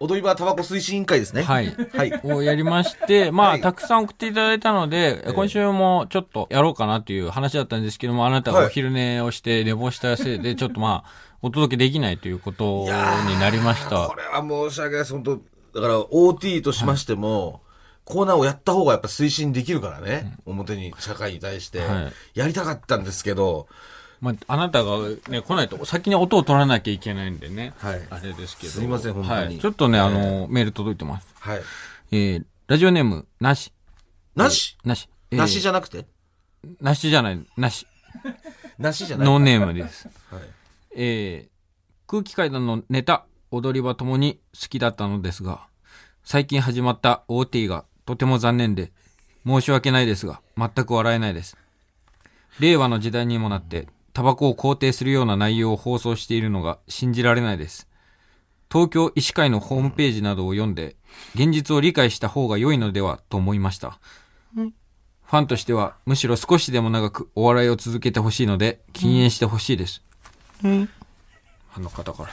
[0.00, 1.42] 踊り場タバコ推進委員会ですね。
[1.42, 1.74] はい。
[1.92, 2.20] はい。
[2.22, 11.10] をやりまして、 まあ、はいたくさん送っていただいたので、ええ今週もちょっとやろうかなという話だったんですけども、あなたがお昼寝をして寝坊したせいで、ちょっとまあ、
[11.42, 12.84] お届けできないということ
[13.26, 14.14] になりましたこ。
[14.14, 15.12] れは申し訳ないです。
[15.14, 15.40] 本当
[15.74, 17.62] だから OT としましても、
[18.04, 20.38] コーナーをやった方がやっぱ推進できるからね。
[20.46, 22.10] 表に、社会に対しては。
[22.34, 23.66] やりたかったんですけど、
[24.20, 27.72] まあ、あなたがね、来ないと先に音を取らなきゃいけないんでね。
[27.78, 28.72] はいあれですけど。
[28.72, 29.58] すいません本当にはい。
[29.58, 31.28] ちょっとね、あの、メール届いてます。
[31.38, 31.60] はい。
[32.10, 33.72] えー、ラジオネーム、なし。
[34.34, 34.76] なし？
[34.84, 35.08] なし。
[35.30, 36.06] えーなしじゃなくて？
[36.80, 37.86] なしじゃない、なし。
[38.78, 40.08] なしじゃないノーネームです。
[40.30, 40.42] はい
[40.96, 41.58] えー
[42.10, 45.66] 空気階段のネタ、踊り場ともに好きだったのですが、
[46.24, 48.92] 最近始まった OT がとても残念で、
[49.46, 51.58] 申し訳ないですが、全く笑えないです。
[52.60, 57.86] 令和の時代にもなって、タバコを肯定するような内容を放送しているのが信じられないです。
[58.68, 60.96] 東京医師会のホームページなどを読んで、
[61.36, 64.00] 現実を理解した方が良いのではと思いました。
[64.56, 70.02] ファンとしては、むしろ少しでも長くお笑いを続けてほしいので、禁煙してほしいです。
[70.64, 72.30] あの方から。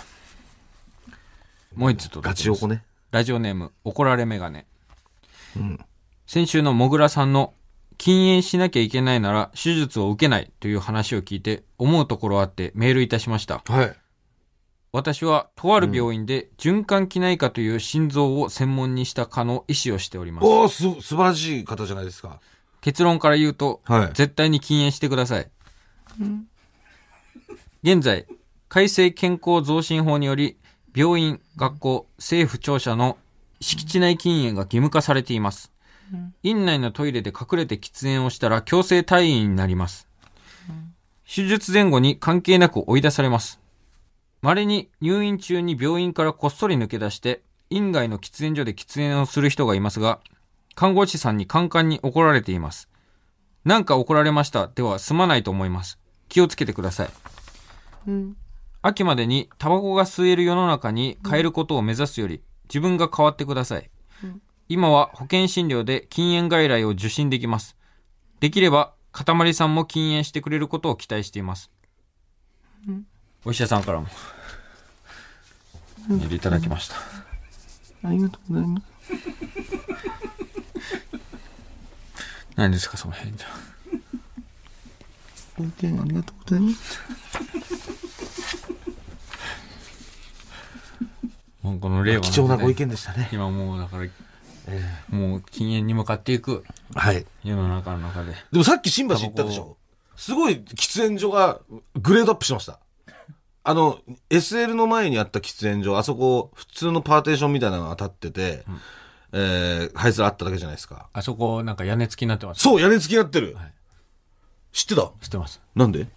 [1.76, 2.84] もう一つ届いてますガチ横ね。
[3.12, 4.66] ラジオネーム、怒られメガネ。
[5.56, 5.80] うん。
[6.26, 7.54] 先週のもぐらさんの、
[7.98, 13.64] 禁煙しなきゃいけないなら手術を受けないという話を聞いて思うところあってメールいたしました。
[13.66, 13.96] はい。
[14.92, 20.46] 私はとある病院で循環器内科という心臓を専門にした科の医師をしております。
[20.46, 22.40] おおす、素晴らしい方じゃないですか。
[22.80, 25.50] 結論から言うと、はい絶対に禁煙してください。
[27.84, 28.26] 現在、
[28.70, 30.58] 改正健康増進法により、
[30.96, 33.18] 病院、学校、政府庁舎の
[33.60, 35.72] 敷地内禁煙が義務化されています。
[36.44, 40.08] 院内のトイレで隠れて喫煙をしたら強制退院になります。
[41.28, 43.60] 手術前後に関係なく追い出されます。
[44.42, 47.42] 稀に入院中に病院からこっそり抜け出して、
[47.72, 50.20] 院外の喫煙所で喫煙をする人がいますが、
[50.76, 52.90] 看護師さんにカンカンに怒られています。
[53.64, 55.98] なんか怒られましたでは済まないと思います。
[56.30, 57.10] 気をつけてください。
[58.84, 63.90] 秋までにタバコが吸える世の中に変えることを目指すより、自分が変わってください。
[64.68, 67.76] 今は保険診療で禁煙外来を受診できます。
[68.40, 71.70] できれば、かたまりさんも禁煙してくれることを期待しています。
[73.46, 74.08] お医者さんからも、
[76.10, 76.96] メールいただきました。
[78.04, 78.88] ありがとうございます。
[82.56, 83.52] 何ですか、その返事は。
[85.58, 87.00] 本当にありがとうございます。
[91.62, 93.30] もうこの令和の貴重なご意見でしたね。
[93.32, 94.08] 今もうだから、
[95.10, 97.26] もう禁煙に向かっていくはい。
[97.44, 98.34] 世の中の中で。
[98.52, 99.78] でもさっき新橋行ったでしょ
[100.16, 101.60] すごい喫煙所が
[101.96, 102.80] グレードアップしました。
[103.64, 104.00] あの、
[104.30, 108.64] SL の前にあった喫煙所、あそこ、普通のパーテーションみたいなのが当たってて、
[109.32, 111.10] えー、灰皿あっただけじゃないですか。
[111.14, 112.62] あそこ、なんか屋根付きになってます。
[112.62, 113.58] そう、屋根付きになってる。
[114.72, 115.12] 知ってた？
[115.20, 115.62] 知ってます。
[115.74, 116.00] なんで？
[116.00, 116.08] 行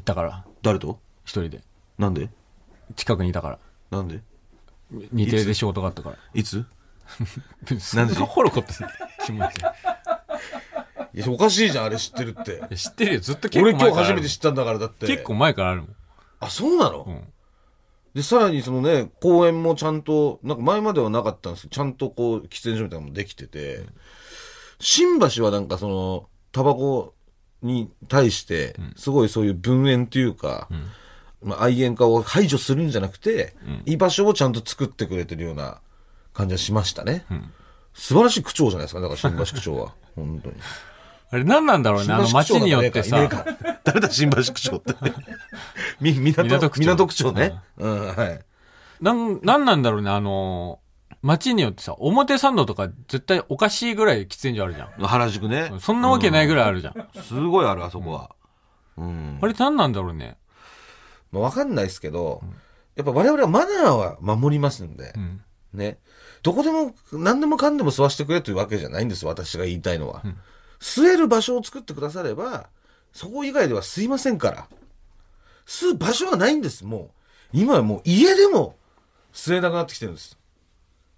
[0.00, 0.44] ったから。
[0.62, 0.98] 誰と？
[1.24, 1.62] 一人で。
[1.98, 2.30] なんで？
[2.96, 3.58] 近くにいたから。
[3.90, 4.20] なんで？
[4.90, 6.16] 日程で仕事があったから。
[6.34, 6.64] いつ？
[7.94, 8.14] 何時？
[8.14, 8.88] 掘ることする
[9.24, 9.60] 気持ちい
[11.14, 12.62] いや、おかしいじゃん、あれ知ってるって。
[12.72, 13.20] い知ってるよ。
[13.20, 15.06] ずっと結構俺今前からある日初めて知ったんだから、だって。
[15.06, 15.96] 結構前からあるもん。
[16.40, 17.32] あ、そうなの、ん。
[18.14, 23.84] で、さらにそのね、公園もちゃんと、なんか前まではなかったんですけど、ちゃんとこう、喫煙所みたいなのもできてて、
[24.80, 27.14] 新橋はなんかその、タバコ
[27.62, 30.68] に対して、すごいそういう分煙というか、
[31.42, 33.54] まあ、愛煙家を排除するんじゃなくて、
[33.86, 35.80] 居場所をちゃんと作ってくれてるような
[36.38, 37.24] 感じはしましたね。
[37.92, 39.92] 素晴らしい区長じゃないですか、だから新橋区長は。
[40.14, 40.56] 本当に。
[41.30, 42.14] あれ何なんだろうね。
[42.14, 43.28] あの街によってさ
[43.84, 44.94] 誰だ新橋区長って。
[46.00, 47.60] み、港港区長港区長ね。
[47.76, 48.40] うん、はい。
[49.00, 50.10] なん、なんなんだろうね。
[50.10, 55.68] あのー、街によってさ、表参道とか絶対おかしいぐらい喫煙所あるじゃ原宿ね。
[55.68, 55.80] ん。
[55.80, 57.08] そんなわけないぐらいあるじゃん。
[57.20, 58.30] すごいある、あそこは。
[58.96, 59.38] うん。
[59.42, 60.38] あれ何なんだろうね。
[61.32, 62.42] まあ、わかんないですけど、
[62.96, 65.40] やっぱ我々はマナーは守りますんで、ん
[65.72, 65.98] ね。
[66.42, 70.22] どこでも、何でもかんでも吸わしてくれというわけじゃないんです、私が言いたいのは。
[70.80, 72.68] 吸える場所を作ってくだされば、
[73.12, 74.68] そこ以外では吸いませんから。
[75.66, 77.10] 吸う場所がないんです、もう。
[77.52, 78.76] 今はもう家でも
[79.32, 80.38] 吸えなくなってきてるんです。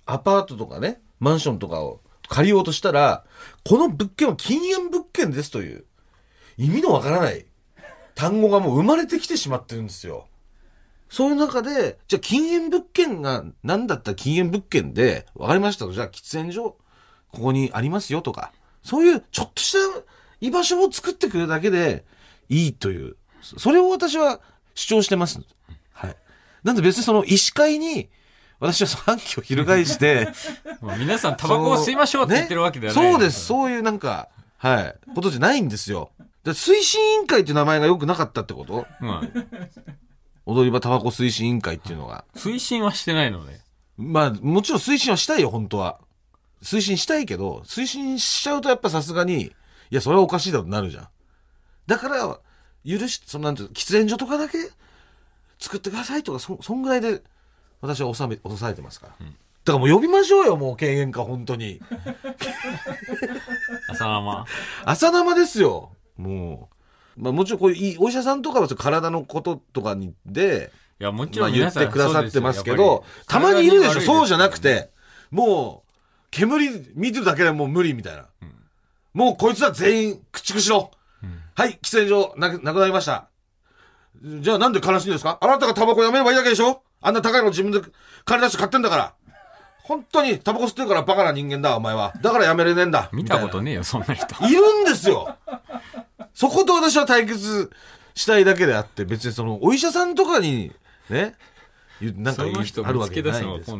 [0.07, 3.25] アパートとかね、マンションとかを借りようとしたら、
[3.65, 5.85] この物件は禁煙物件ですという、
[6.57, 7.47] 意味のわからない
[8.15, 10.27] 単語がもう生まれてきてしまってるんですよ。
[11.11, 14.13] そういう中で、じゃあ禁煙物件が何だった？
[14.13, 16.77] ら禁煙物件で、わかりましたと、じゃあ喫煙所、
[17.33, 19.79] ここにありますよとか、そういうちょっとした
[20.41, 22.05] 居場所を作ってくれるだけで
[22.49, 24.41] いいという、そそれを私は
[24.75, 25.41] 主張してます。
[25.93, 26.17] はい。
[26.63, 28.09] なんで別にその医師会に、
[28.61, 30.29] 私はその反旗を翻して、
[30.81, 33.05] まあ皆さんタバコを吸いましょうって言ってるわけではない。
[33.05, 33.45] ねそうです。
[33.47, 36.11] そういうなんか、はい、ことじゃないんですよ。
[36.45, 38.87] で推進委員会っていう名前が良くなかったってこと？
[39.01, 39.47] うん。
[40.47, 42.25] 踊り場タバコ推進委員会っていうのが。
[42.35, 43.61] 推進はしてないので。
[43.97, 46.01] まあ、もちろん推進はしたいよ、本当は。
[46.63, 49.53] 推進したいけど、推進しちゃうとやっぱさすがに、い
[49.91, 51.09] や、それはおかしいだろなるじゃん。
[51.87, 52.39] だから、
[52.87, 54.59] 許し、そのなんていうの喫煙所とかだけ
[55.59, 57.23] 作ってくださいとか、そ、そんぐらいで、
[57.81, 59.15] 私は収め、抑えてますから。
[59.65, 61.81] だからもう呼びましょうよ、もう敬遠か、本当に。
[63.91, 64.47] 朝生。
[64.85, 65.93] 朝生ですよ。
[66.17, 66.77] もう。
[67.21, 74.91] まあもちろんこういうお医者さんとかは体のこととかにで、いや、もちまあ言ろん皆さんってくださってますけど、たよまにいるでしょ、そうじゃなくて、
[75.31, 75.91] もう、
[76.31, 78.27] 煙見てるだけでもう無理みたいな。
[79.13, 80.91] もうこいつは全員駆逐しろ。
[81.55, 83.29] はい、喫煙所なくなくなりました。
[84.23, 85.39] じゃあなんで悲しいんですか？
[85.41, 86.83] あなたがタバコやめればいいだけでしょ？
[87.01, 87.81] あんな高いの自分で
[88.25, 89.15] 金出して買ってんだから。
[89.83, 92.13] 本当にタバコ吸ってるからバカな人間だ、お前は。
[92.23, 93.09] だからやめれねえんだ。
[93.13, 94.27] 見たことねねえよ、そんな人。
[94.47, 95.37] いるんですよ。
[96.35, 97.71] そこと私は対決
[98.15, 100.73] したいだけであって、別にその、お医者さんとかに、
[101.09, 101.35] ね、
[102.01, 103.73] 言うなんかあるわけないんです。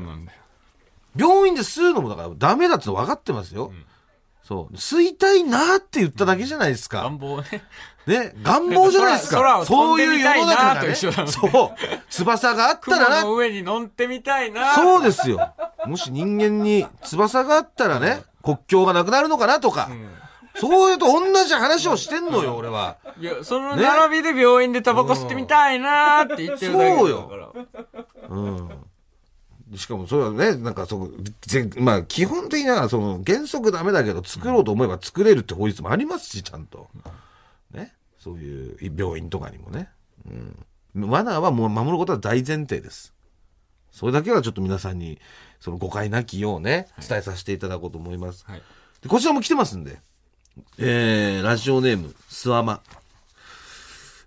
[1.17, 3.73] 病院で吸うのもだからダメだっての分かってますよ。
[4.43, 4.75] そう。
[4.75, 7.03] 吸いたいなって言っただけじゃないですか。
[7.03, 7.63] 願望ね。
[8.07, 9.65] ね、願望じゃないですか。
[9.65, 11.51] そういう世の中が、ね、そう。
[12.09, 14.75] 翼があった雲らなの上に乗ってみたいな。
[14.75, 15.55] そうですよ。
[15.87, 19.91] もし人間に翼があったらね、国境がなくなるのかなとか、
[20.61, 22.99] そういうと同じ話をしてんのよ、俺は。
[23.19, 26.99] いや、その並びで病院でタバコ吸ってみたいなーって言ってるだけだから。
[26.99, 27.29] そうよ
[28.29, 29.79] うん。
[29.79, 31.11] しかもそれはね、なんかその、
[31.43, 36.89] ぜまあ基本的にはその原則ダメだけど作ろうと思えば作れるって法律もありますし、ちゃんと。
[37.73, 37.95] ね。
[38.19, 39.89] そういう病院とかにもね。
[40.27, 40.67] うん。
[40.95, 43.15] マナーはもう守ることは大前提です。
[43.93, 45.19] それだけはちょっと皆さんに、
[45.61, 48.45] その誤解なきようね、伝えさせていただこうと思います。
[48.47, 48.63] はい。
[49.03, 50.01] でこちらも来てますんで。
[50.79, 52.81] えー、ラジオネーム、スワマ。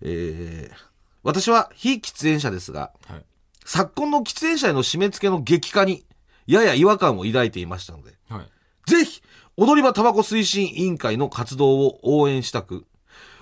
[0.02, 0.76] えー、
[1.24, 3.26] 私は非喫煙者ですが、はい。
[3.66, 6.06] 昨今の喫煙者への締め付けの激化に、
[6.46, 8.90] やや違和感を抱いていましたので、はい。
[8.90, 9.22] ぜひ、
[9.56, 12.86] 踊り場タバコ推進委員会の活動を応援したく、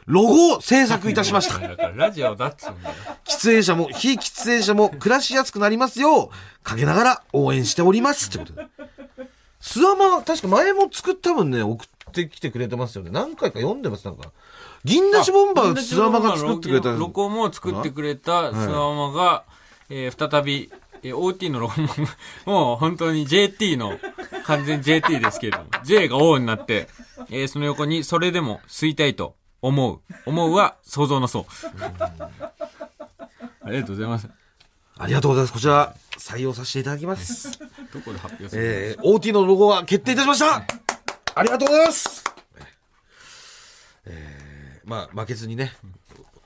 [0.05, 1.59] ロゴを制作いたしました。
[1.95, 2.95] ラジオだっつうんだよ。
[3.23, 6.29] 喫煙者も非喫煙者も暮らしやすくなりますよう、
[6.63, 8.29] 陰ながら応援しております。
[8.29, 8.67] ってことで。
[9.59, 13.11] スワマ、確か前も作っ多分ね、送ってきてくれてますよね。
[13.11, 14.31] 何回か読んでます、なんか。
[14.83, 16.91] 銀梨ボンバースワマが作ってくれた。
[16.91, 19.43] ロゴも作ってくれたスワマが、
[19.89, 20.71] えー再び、
[21.03, 21.89] えー OT のロゴも、
[22.45, 23.97] もう本当に JT の、
[24.45, 26.87] 完全 JT ですけれども、 J が O になって、
[27.29, 29.99] えーその横にそれでも吸いたいと思う。
[30.25, 31.45] 思うは想像のそう。
[33.63, 34.27] ありがとうございます。
[34.97, 35.53] ありがとうございます。
[35.53, 37.59] こちら、採用させていただきます。
[37.93, 40.63] どこで発表するえー、OT のロゴは決定いたしました
[41.35, 42.23] ありがとうございます
[44.05, 45.73] えー、まあ、負けずにね、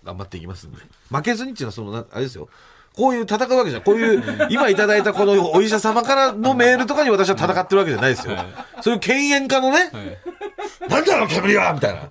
[0.03, 0.77] 頑張っていきますんで。
[1.09, 2.49] 負けずにっていうのは、その、なあれですよ。
[2.95, 3.81] こういう戦うわけじゃん。
[3.81, 8.35] こういう、今いただいたこのお医者様からのメールとかに私は戦ってるわけじゃないですよ。
[8.81, 9.91] そういう犬猿家のね、
[10.87, 12.09] なんだろ、煙はみたいな。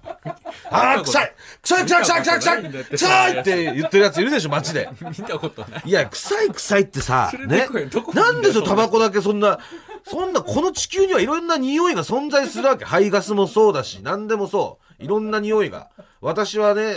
[0.70, 4.90] あー、臭い臭い臭い臭い臭い臭い臭いって言ってるやついるでしょ、街で。
[5.00, 5.82] 見たことない。
[5.86, 7.66] いや、臭い臭いってさ、れね
[8.12, 9.58] なんでそのタバコだけそんな、
[10.06, 12.84] そんな、この地球にはいろんな匂いが存在するわけ。
[12.84, 15.02] 排ガスもそうだし、何でもそう。
[15.02, 15.90] いろんな匂いが。
[16.20, 16.96] 私はね、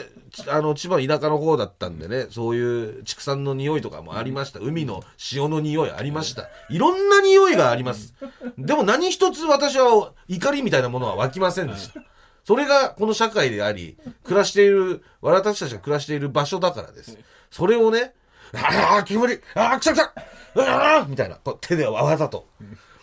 [0.50, 4.60] あの、千葉田舎の方だったんでね、そういう畜産の匂いとかもありました。
[4.60, 6.50] 海の潮の匂いありました。
[6.70, 8.14] いろんな匂いがあります。
[8.58, 12.02] でも何一つ私は怒りみたいなものは湧きませんでした。
[12.44, 17.18] それがこの社会であり、暮らしている、私たちが暮らしている場所だからです。
[17.52, 18.14] それをね、
[18.54, 20.14] ああ、煙、ああ、くさくさ、
[20.58, 22.48] ああ、みたいな、こう手でわざと、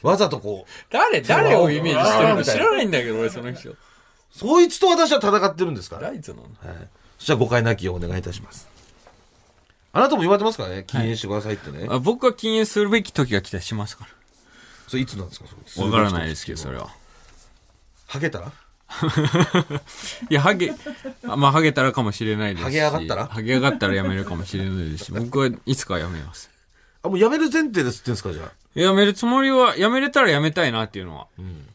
[0.09, 3.75] わざとこう、誰、誰をイメージしてるの知らないんだけど、俺その人。
[4.31, 5.97] そいつと私は戦ってるんですか？
[5.97, 6.09] ら。
[6.11, 6.89] ライツなのはい。
[7.19, 8.69] そしたら誤解なきをお願いいたします。
[9.93, 11.87] あなたも言われてますからね、禁煙してくださいってね。
[11.89, 14.07] あ僕は禁煙するべき時が来たりしますか
[14.89, 15.47] それいつなんですか？
[15.67, 15.93] それら。
[15.97, 16.89] わからないですけど、それは。
[18.07, 18.53] ハゲたら？
[20.31, 20.73] いや、ハゲ、
[21.27, 22.65] あまあ、ハゲたらかもしれないですし。
[22.65, 23.27] ハゲ上がったら？
[23.29, 26.51] ハゲ上がったらやめるかもしれないですし、僕はいつかはやめます。
[27.05, 28.81] あ、もうやめる前提ですってんですかじゃあ。
[28.81, 31.29] やめるつもりは、やめれたらやめたいなっていうのは、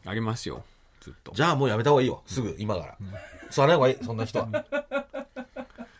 [0.04, 0.64] ありますよ。
[1.00, 1.32] ずっと。
[1.34, 2.22] じゃあもうやめた方がいいよ。
[2.26, 2.96] すぐ、今から。
[3.48, 4.48] そう、あない方がいい、そんな人は。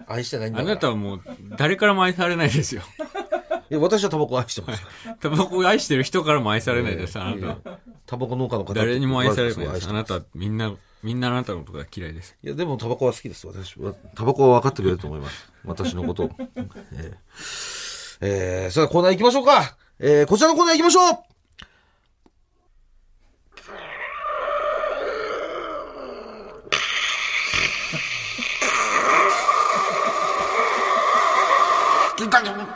[0.06, 0.72] 愛してないんだから。
[0.72, 1.22] あなたはもう、
[1.56, 2.82] 誰からも愛されないですよ。
[3.70, 4.82] いや私はタバコ愛してます。
[5.20, 7.78] タバコを愛してる人からも愛されないです、あなたは。
[8.04, 9.88] タバコ農家の方誰にも愛されないです。
[9.88, 10.74] あなたはみんな、
[11.04, 12.36] みんなあなたのことが嫌いです。
[12.42, 13.46] いや、でもタバコは好きです。
[13.46, 13.94] 私は。
[14.16, 15.52] タバコは分かってくれると思います。
[15.64, 16.30] 私のことを。
[16.94, 17.79] えー、
[18.20, 19.76] えー、それではコーナー行きましょうか。
[19.98, 21.30] えー、こちらのコーナー行きましょう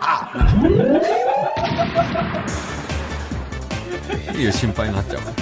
[0.00, 0.32] あ
[4.38, 5.22] い 心配になっちゃう。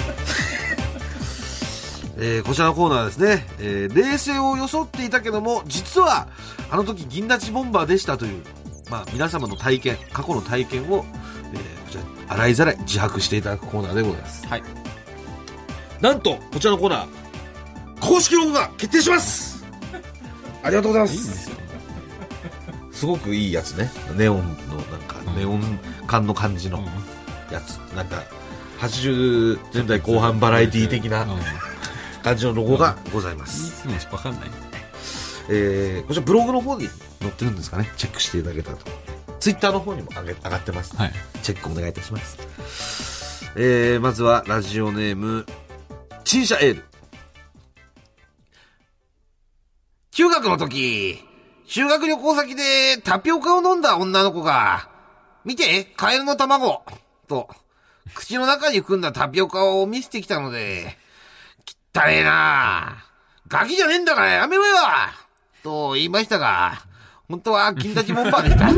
[2.17, 6.27] えーこちらのコーナーはですね、えー冷静を装っていたけども、実は、
[6.69, 8.43] あの時銀立ちボンバーでしたという、
[8.93, 11.03] まあ、皆様の体験、過去の体験を、
[11.51, 14.45] えーこちら、洗いざらい自白していただくコーナーでございます。
[14.45, 14.63] はい。
[15.99, 17.07] なんと、こちらのコーナー、
[17.99, 19.65] 公式ロゴが決定します
[20.61, 21.15] ありがとうございます。
[21.15, 21.55] いいすよ。
[22.91, 23.91] すごくいいやつね。
[24.15, 24.55] ネオンの、なん
[25.07, 26.87] か、ネオン感の感じの
[27.51, 27.77] やつ。
[27.95, 28.23] なんか、
[28.79, 31.33] 80年代後半バラエティ的なうんい
[32.21, 33.81] 感じのロゴがございます。
[33.81, 34.72] つもしわかんない。
[35.49, 36.87] えー、こちらブログの方に
[37.19, 37.89] 載ってるんですかね。
[37.97, 38.85] チェックしていただけたらと。
[39.39, 40.95] ツイッターの方にも上げ上がってます。
[40.95, 41.11] はい。
[41.41, 43.51] チェックお願いいたします。
[43.55, 45.45] えー、まずはラジオネーム、
[46.23, 46.85] チンシャエール。
[50.11, 51.19] 中学の時、
[51.65, 54.89] 修学旅行先でタピオカを飲んだ女の子が、
[55.43, 56.83] 見て、カエルの卵
[57.27, 57.49] と、
[58.13, 60.97] 口の中に含んだタピオカを見せてきたので、
[61.95, 63.05] 汚ねえな
[63.47, 64.75] ガキじゃねえんだからやめろよ
[65.63, 66.83] と言いましたが、
[67.29, 68.67] 本当は金立ちボンバーでした。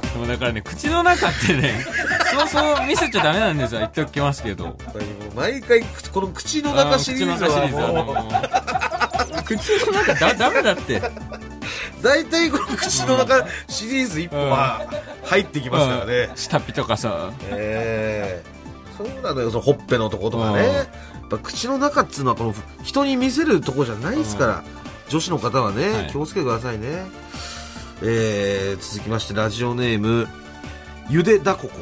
[0.00, 1.84] でもだからね、口の中ってね、
[2.30, 3.80] そうそう見せちゃダメなんですよ。
[3.80, 4.78] 言っておきますけど。
[5.34, 7.50] 毎回、この口の中シリーズは
[9.28, 11.02] あ口の中だ、ダメだって。
[12.02, 14.86] 大体この口の中シリーズ一本は
[15.24, 16.30] 入ってきますからね。
[16.36, 17.32] 下ピとかさ。
[17.50, 18.62] ええ
[18.96, 20.86] そうなのよ、そのほっぺのとことかね。
[21.32, 24.64] ぱ口の中っつうのはこの人に見せるとこじゃないですから、
[25.08, 27.06] 女子の方はね、はい気をつけてくださいね。
[28.02, 30.28] えー、続きましてラジオネーム、
[31.08, 31.80] ゆでだここ。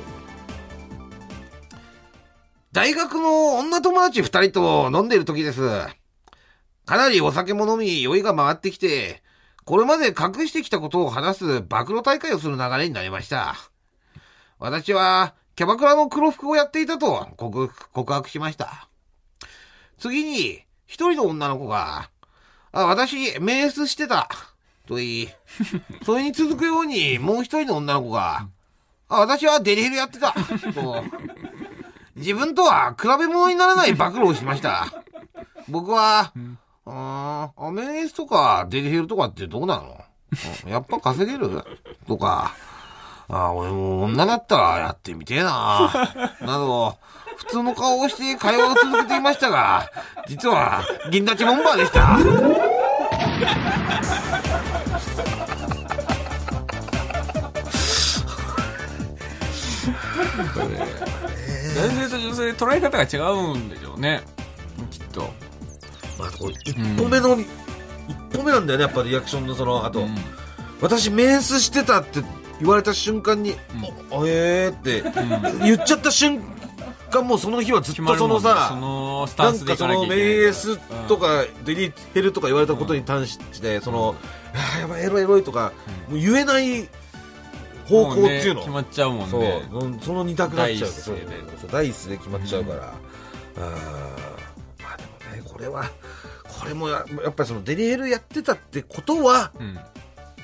[2.73, 5.61] 大学の女友達二人と飲んでいる時です。
[6.87, 9.23] かなりお酒も飲み酔いが回ってきて、
[9.65, 13.57] これまで隠してきたことを話す暴露大会をする流れになりました。
[14.59, 18.90] 私は、キャバクラの黒服をやっていたと告告白しました。
[20.01, 22.11] 次に、一人の女の子が、
[22.73, 24.29] あ、私、メースしてた。
[24.87, 25.29] と言い、
[26.05, 28.49] それに続くように、もう一人の女の子が、
[29.09, 30.33] あ、私はデリヘルやってた。
[30.73, 31.05] と、
[32.17, 34.87] 自分とは比べ物にならない暴露をしました。
[35.69, 36.33] 僕は、
[36.87, 39.97] あーアメースとかデリヘルとかってどうなの？
[40.67, 41.63] あやっぱ稼げる？
[42.09, 42.55] とか、
[43.29, 45.91] あー俺も女だったらやってみてえな
[46.41, 46.97] など、
[47.41, 49.91] 普通の顔をして会話を続けていましたが、
[50.29, 52.19] 実は、銀立ちボンバーでした。
[61.75, 64.21] 男性と女性で捉え方が違うんでしょうね。
[64.91, 65.33] きっと。
[66.19, 67.47] まあ、こう一歩目の、一
[68.37, 70.15] 歩目なんだよね、やっぱリアクションのその、あと、うん
[70.83, 72.23] 私メンスしてたって
[72.59, 73.55] 言われた瞬間に、
[74.11, 75.03] あえーって、
[75.63, 76.60] 言っちゃった瞬間、
[77.23, 84.15] もうその日はずっとそそのさ、のスタンスでいなんかそのかなきゃいけないメンスとかデリヘルとか言われたことに対して、その、
[84.55, 85.73] あーやばいエロいエロいとか、
[86.09, 86.89] もう言えない
[87.87, 88.55] 方向っていうの。
[88.55, 89.63] もね決まっちゃうもんそうね。
[89.73, 90.91] うんその二択になっちゃう
[91.71, 93.63] 第一声で決まっちゃうから、あー
[94.83, 95.91] まあでもねこれは
[96.61, 99.79] これもややっぱりそのデリヘルやってたってことはうん。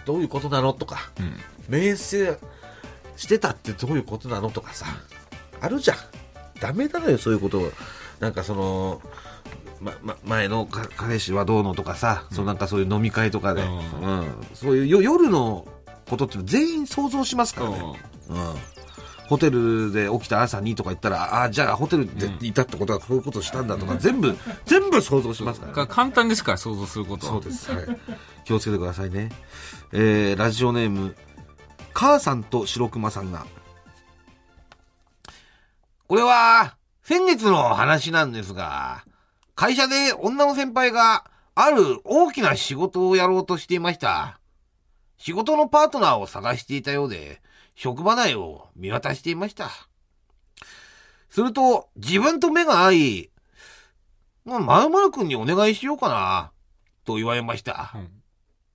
[0.05, 1.37] どういうことなのとかうん。
[1.69, 2.39] 名声
[3.17, 4.87] してたってどういうことなのとかさ
[5.61, 5.97] あるじゃん
[6.61, 7.71] ダメなのよそういうことを
[8.21, 9.01] なんかその
[9.81, 15.67] ま、ま、前のか彼氏はどうのとかさ、そのなんかそういう飲み会とかで、ううんそういうよ夜の
[16.09, 17.77] ことって全員想像しますからね、
[18.31, 18.37] うん
[19.29, 24.37] ホテルで起きた朝にとか言ったら、ああ、じゃあホテルでいたってことはこういうことしたんだとか、全部、
[24.67, 25.77] 全部想像しますから、ね。
[25.79, 27.33] が簡単ですから、想像することは。
[27.33, 27.73] そうです。
[27.73, 27.87] はい。
[28.45, 29.31] 気をつけてくださいね。
[29.93, 31.17] えー、ラジオネーム、
[31.93, 33.47] 母さんと白熊さんが。
[36.09, 39.05] これは、先月の話なんですが、
[39.55, 44.39] 会社で女の先輩がある大きな仕事をやろうとしていました。
[45.19, 47.41] 仕事のパートナーを探していたようで、
[47.75, 49.71] 職場内を見渡していました。
[51.31, 53.31] すると、自分と目が合い、
[54.45, 56.53] まあ、まるまるくんにお願いしようかな、
[57.05, 57.93] と言われました。
[57.95, 58.23] うん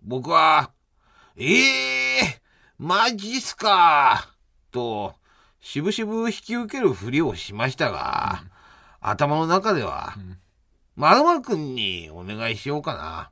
[0.04, 0.72] 僕は、
[1.36, 2.42] ええ
[2.80, 4.34] マジっすか、
[4.72, 5.14] と、
[5.62, 8.44] しぶしぶ引き受けるふりをしましたが、
[9.00, 10.16] 頭の中では、
[10.96, 13.30] まるまるくんにお願いしようかな。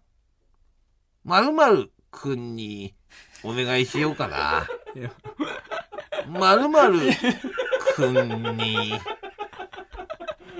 [1.23, 2.93] まるまるくんに
[3.43, 4.67] お願いしようかな。
[6.27, 6.99] まるまる
[7.95, 8.93] くんに、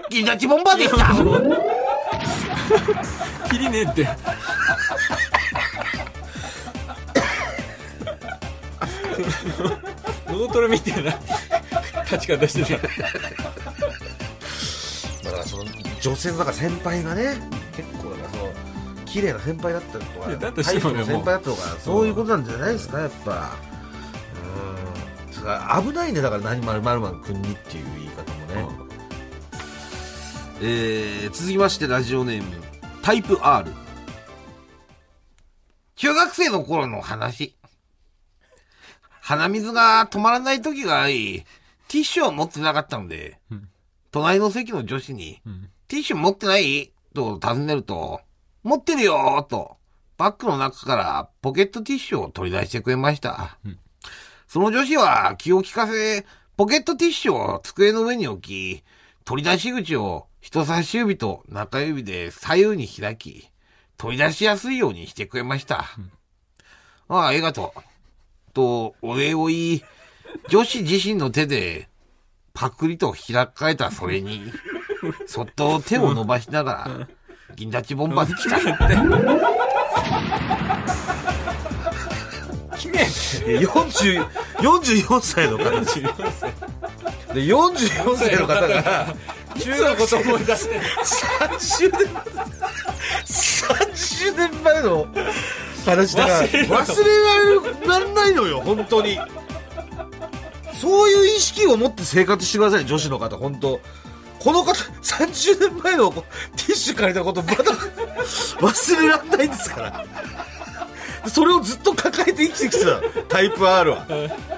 [0.09, 1.13] 銀立ちボンバーでした
[3.49, 4.07] きりねえって。
[10.27, 11.19] 脳トレみたいな
[12.03, 12.81] 立ち方してた。
[15.23, 15.65] だからその
[16.01, 17.37] 女性のだから先輩がね
[17.75, 18.53] 結構だからその
[19.05, 23.51] 綺麗な先輩だったりとかだとしてもねタイプの先輩だったとかそういうことなんじゃないですかやっぱ。
[25.27, 25.33] うん。
[25.33, 28.89] それから危ないねだから何まるまるまる君にっていう言い方もね、
[30.61, 32.69] えー、続きましてラジオネーム
[33.01, 33.71] タイプ R
[35.95, 37.55] 中学生の頃の話
[39.29, 41.45] 鼻水が止まらない時があり
[41.87, 43.37] ティッシュを持ってなかったので、
[44.09, 45.39] 隣の席の女子に、
[45.87, 48.21] ティッシュ持ってないと尋ねると、
[48.63, 49.77] 持ってるよーと、
[50.17, 53.59] バッグの中からポケットティッシュを取り出してくれました。
[54.47, 56.25] その女子は気を利かせ、
[56.57, 58.83] ポケットティッシュを机の上に置き、
[59.25, 63.47] 取り出し口を人差し指と中指で左右に開き、
[63.95, 65.85] 取り出しやすいようにしてくれました。
[67.09, 67.81] ああ、ありがとう。
[68.53, 69.83] と、お礼を言い、
[70.49, 71.87] 女子自身の手で、
[72.53, 74.51] パクリと開かれたそれに、
[75.27, 77.07] そっと手を伸ばしながら、
[77.55, 78.57] 銀立ちボンバーで来た。
[83.45, 84.25] 40
[84.59, 85.69] 44歳の方
[87.33, 89.15] で44歳の方が
[89.59, 90.79] 中学生思い出して。
[90.79, 92.07] 30年
[93.25, 95.07] 30年前の
[95.85, 99.19] 話だから忘れられないのよ本当に。
[100.79, 103.79] そういう意識を持って生活してください女子の方本当。
[104.39, 106.23] この方30年前のティ
[106.69, 107.63] ッシュ借りたことまだ
[108.61, 110.05] 忘れられないんですから
[111.29, 113.23] それをずっと抱えて生きてきてた。
[113.23, 114.05] タイプ R は。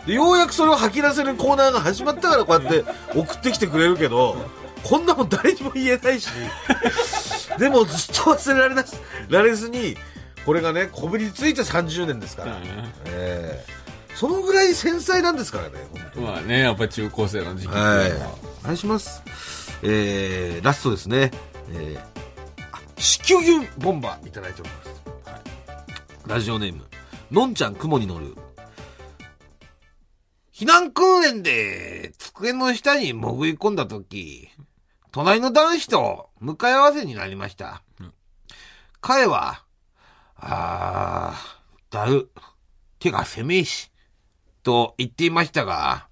[0.05, 2.83] でようやくそれを吐き出せるコーナーが始まったからこうやって
[3.17, 4.35] 送ってきてくれるけど
[4.83, 6.29] こんなもん誰にも言えないし。
[7.59, 8.85] でもずっと忘れられな
[9.29, 9.97] られずに
[10.45, 12.57] これがねこびりついて30年ですから、
[13.07, 13.81] ええ。
[14.15, 15.79] そのぐらい繊細なんですからね
[16.15, 18.07] 本まあね、やっぱ中高生の時期は。
[18.07, 18.11] い。
[18.63, 19.23] お願いします。
[19.83, 21.31] えー、ラストですね。
[21.73, 21.99] えー、
[22.71, 25.00] あ子宮牛ボンバーいただいております
[26.31, 26.85] ラジオネーム、
[27.29, 28.37] のんちゃん雲に乗る。
[30.53, 34.47] 避難訓練で机の下に潜り込んだとき、
[35.11, 37.83] 隣の男子と向かい合わせになりました。
[39.01, 39.65] 彼は、
[40.37, 42.31] あー、だる、
[42.99, 43.91] 手が狭いし、
[44.63, 46.07] と言っていましたが、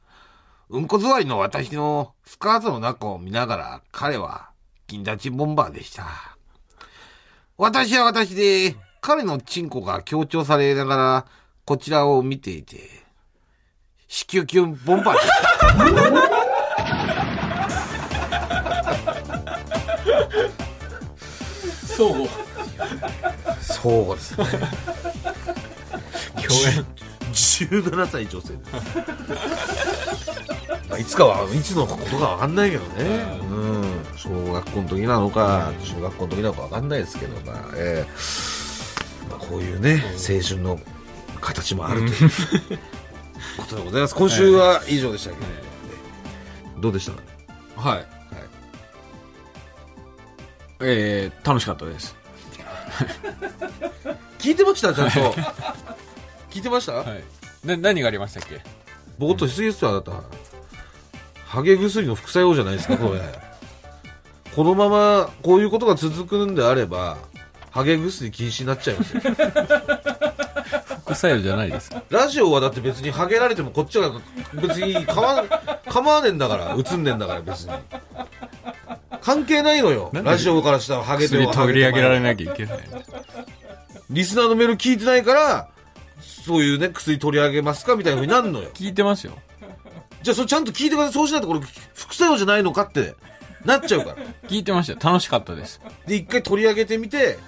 [0.68, 4.50] うんこ座りの私のスカートの中を見ながら、彼は
[4.86, 6.06] 銀立ちボンバーでした。
[7.56, 11.26] 私は私で、彼のチンコが強調されながら、
[11.66, 12.90] こちらを見ていて、
[14.08, 16.40] 子宮キュンボンバーでした。
[21.96, 22.28] そう
[23.60, 24.46] そうですね。
[26.36, 26.86] 共演
[27.34, 28.72] 17歳女性です。
[30.90, 33.04] まあいつかは、いつのことかわかんないけどね。
[33.50, 34.06] うん。
[34.16, 38.16] 小学校の時なのか、中学校の時なのかわかんないですけど、まあ、ええまあ、
[39.50, 40.80] こういうね、青春の
[41.42, 42.30] 形もあるという。
[43.58, 44.16] ことでございます。
[44.16, 45.36] 今週は以上でしたけ
[46.76, 47.14] ど、どうでした？
[47.82, 48.06] かはい。
[50.82, 52.16] えー、楽しかったです。
[54.40, 54.94] 聞いてました？
[54.94, 55.34] ちゃんと。
[56.50, 57.24] 聞いてました、はい。
[57.66, 58.62] で何がありましたっけ？
[59.18, 60.12] ぼーっとしすぎですよ、あなた。
[61.46, 63.22] ハゲ薬の副作用じゃないですか、これ。
[64.56, 67.18] このまま、こういうことが続くんであれば、
[67.72, 69.22] ハゲ薬禁止になっちゃいますよ。
[71.02, 74.12] 副作用じゃないですラジオはだって別にハゲられてもこっちが
[74.54, 75.44] 別に構わ
[75.88, 77.72] 構わねえんだから、映んねえんだから別に。
[79.22, 80.12] 関係ないのよ。
[80.14, 82.22] ラジオからしたらハゲて薬も取り上げられい。
[82.22, 82.80] なきゃいけない
[84.10, 85.70] リスナーのメール聞いてないから、
[86.20, 88.70] そういうね、薬取り上げますかみたいな風になるのよ。
[88.74, 89.34] 聞いてますよ
[90.24, 91.14] じゃあそれちゃんと聞いてください。
[91.14, 91.60] そうしないとこれ
[91.94, 93.16] 副作用じゃないのかって
[93.66, 94.16] なっちゃうから。
[94.48, 97.40] 聞いてましたよ楽しかったですで、一回取り上げてみて、ど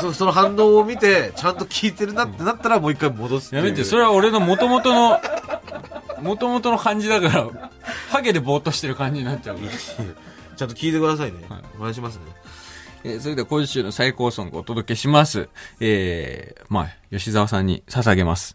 [0.00, 5.20] そ その反応を見て、ちゃんと聞いてるなってなったらもう一回戻すやめてそれは俺の元々の
[6.22, 7.70] 元々の感じだから
[8.10, 9.70] ハゲでぼーっとしてる感じになっちゃうから
[10.56, 11.38] ちゃんと聞いてくださいね。
[11.48, 12.22] はいお願いしますね。
[13.04, 15.48] えーそれでは今週の最高ソングをお届けします。
[15.80, 18.54] えー、まあ、吉沢さんに捧げます。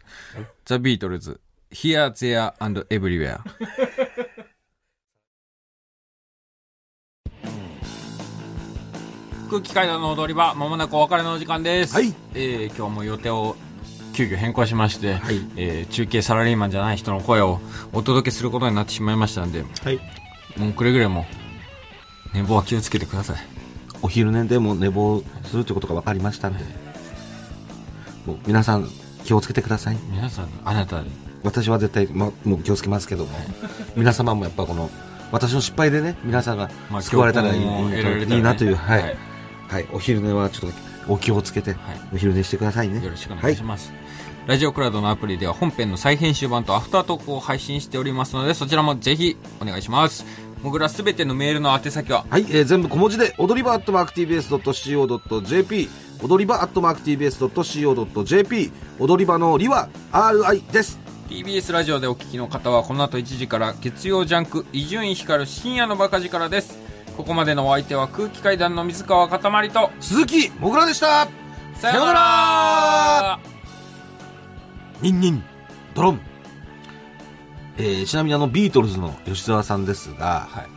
[0.65, 1.39] ザ・ビートルズ、
[1.71, 3.41] Here, There and Everywhere。
[9.49, 11.95] 空気階段の踊り場、まもなくお別れのお時間です。
[11.95, 12.13] はい。
[12.35, 13.55] えー、今日も予定を
[14.13, 17.59] 急遽変更しまして、はいえー中継サラリーマンじゃない人の声を
[17.91, 19.99] お届けすることになってしまいましたんで、はい。
[20.55, 21.25] もうくれぐれも、
[22.31, 23.37] 寝坊は気をつけてください。
[24.03, 26.63] お昼寝でも寝坊するということが分かりましたんで、
[28.27, 28.87] もう皆さん
[29.25, 29.97] 気をつけてください。
[30.11, 31.03] 皆さん、あなた、
[31.43, 33.31] 私は絶対、ま、もう気をつけますけども、
[33.95, 34.91] 皆様もやっぱこの、
[35.31, 39.28] 私の失敗でね、皆さんがまあ救われたらいい,、教訓を得られたらねいいなという、はい、はい
[39.69, 39.87] はい。
[39.93, 40.77] お昼寝はちょっと
[41.13, 41.79] お気をつけて、はい
[42.13, 43.01] お昼寝してくださいね。
[43.03, 43.93] よろしくお願いします、
[44.47, 50.25] ラジオクラウドのアプリでは本編の再編集版とアフタートークを配信しておりますのでそちらもぜひお願いします
[50.63, 52.25] もぐらすべてのメールの宛先は？
[52.29, 55.89] はい、えー全部小文字で、踊り場アットマーク TBS.CO.JP、
[56.21, 60.99] 踊り場アットマーク TBS.CO.JP、踊り場のりは RI です。
[61.29, 66.79] TBS ラジオでお聞きの方はこの後1時から月曜ジャンク伊集院光る深夜のバカ力です
[67.19, 71.27] ここまでのお相手は空気階段の水川かたまりと鈴木もぐらでした。
[71.75, 73.39] さようなら。
[75.01, 75.43] ニンニン、
[75.93, 76.21] ドロン。
[77.77, 80.67] えーちなみにあのビートルズの吉沢さんですが、はい。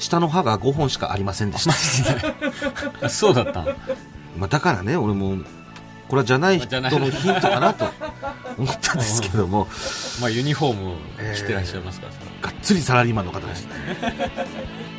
[0.00, 3.06] 下の歯が5本しかありませんでした。
[3.06, 3.66] あ そうだったの。
[4.36, 5.36] まあ、だからね、俺も、
[6.08, 7.88] これはじゃない人じゃないのヒントかなと
[8.58, 9.68] 思ったんですけども、
[10.20, 10.96] まあユニフォーム
[11.36, 14.89] 着てらっしゃいますから、がっつりサラリーマンの方ですね。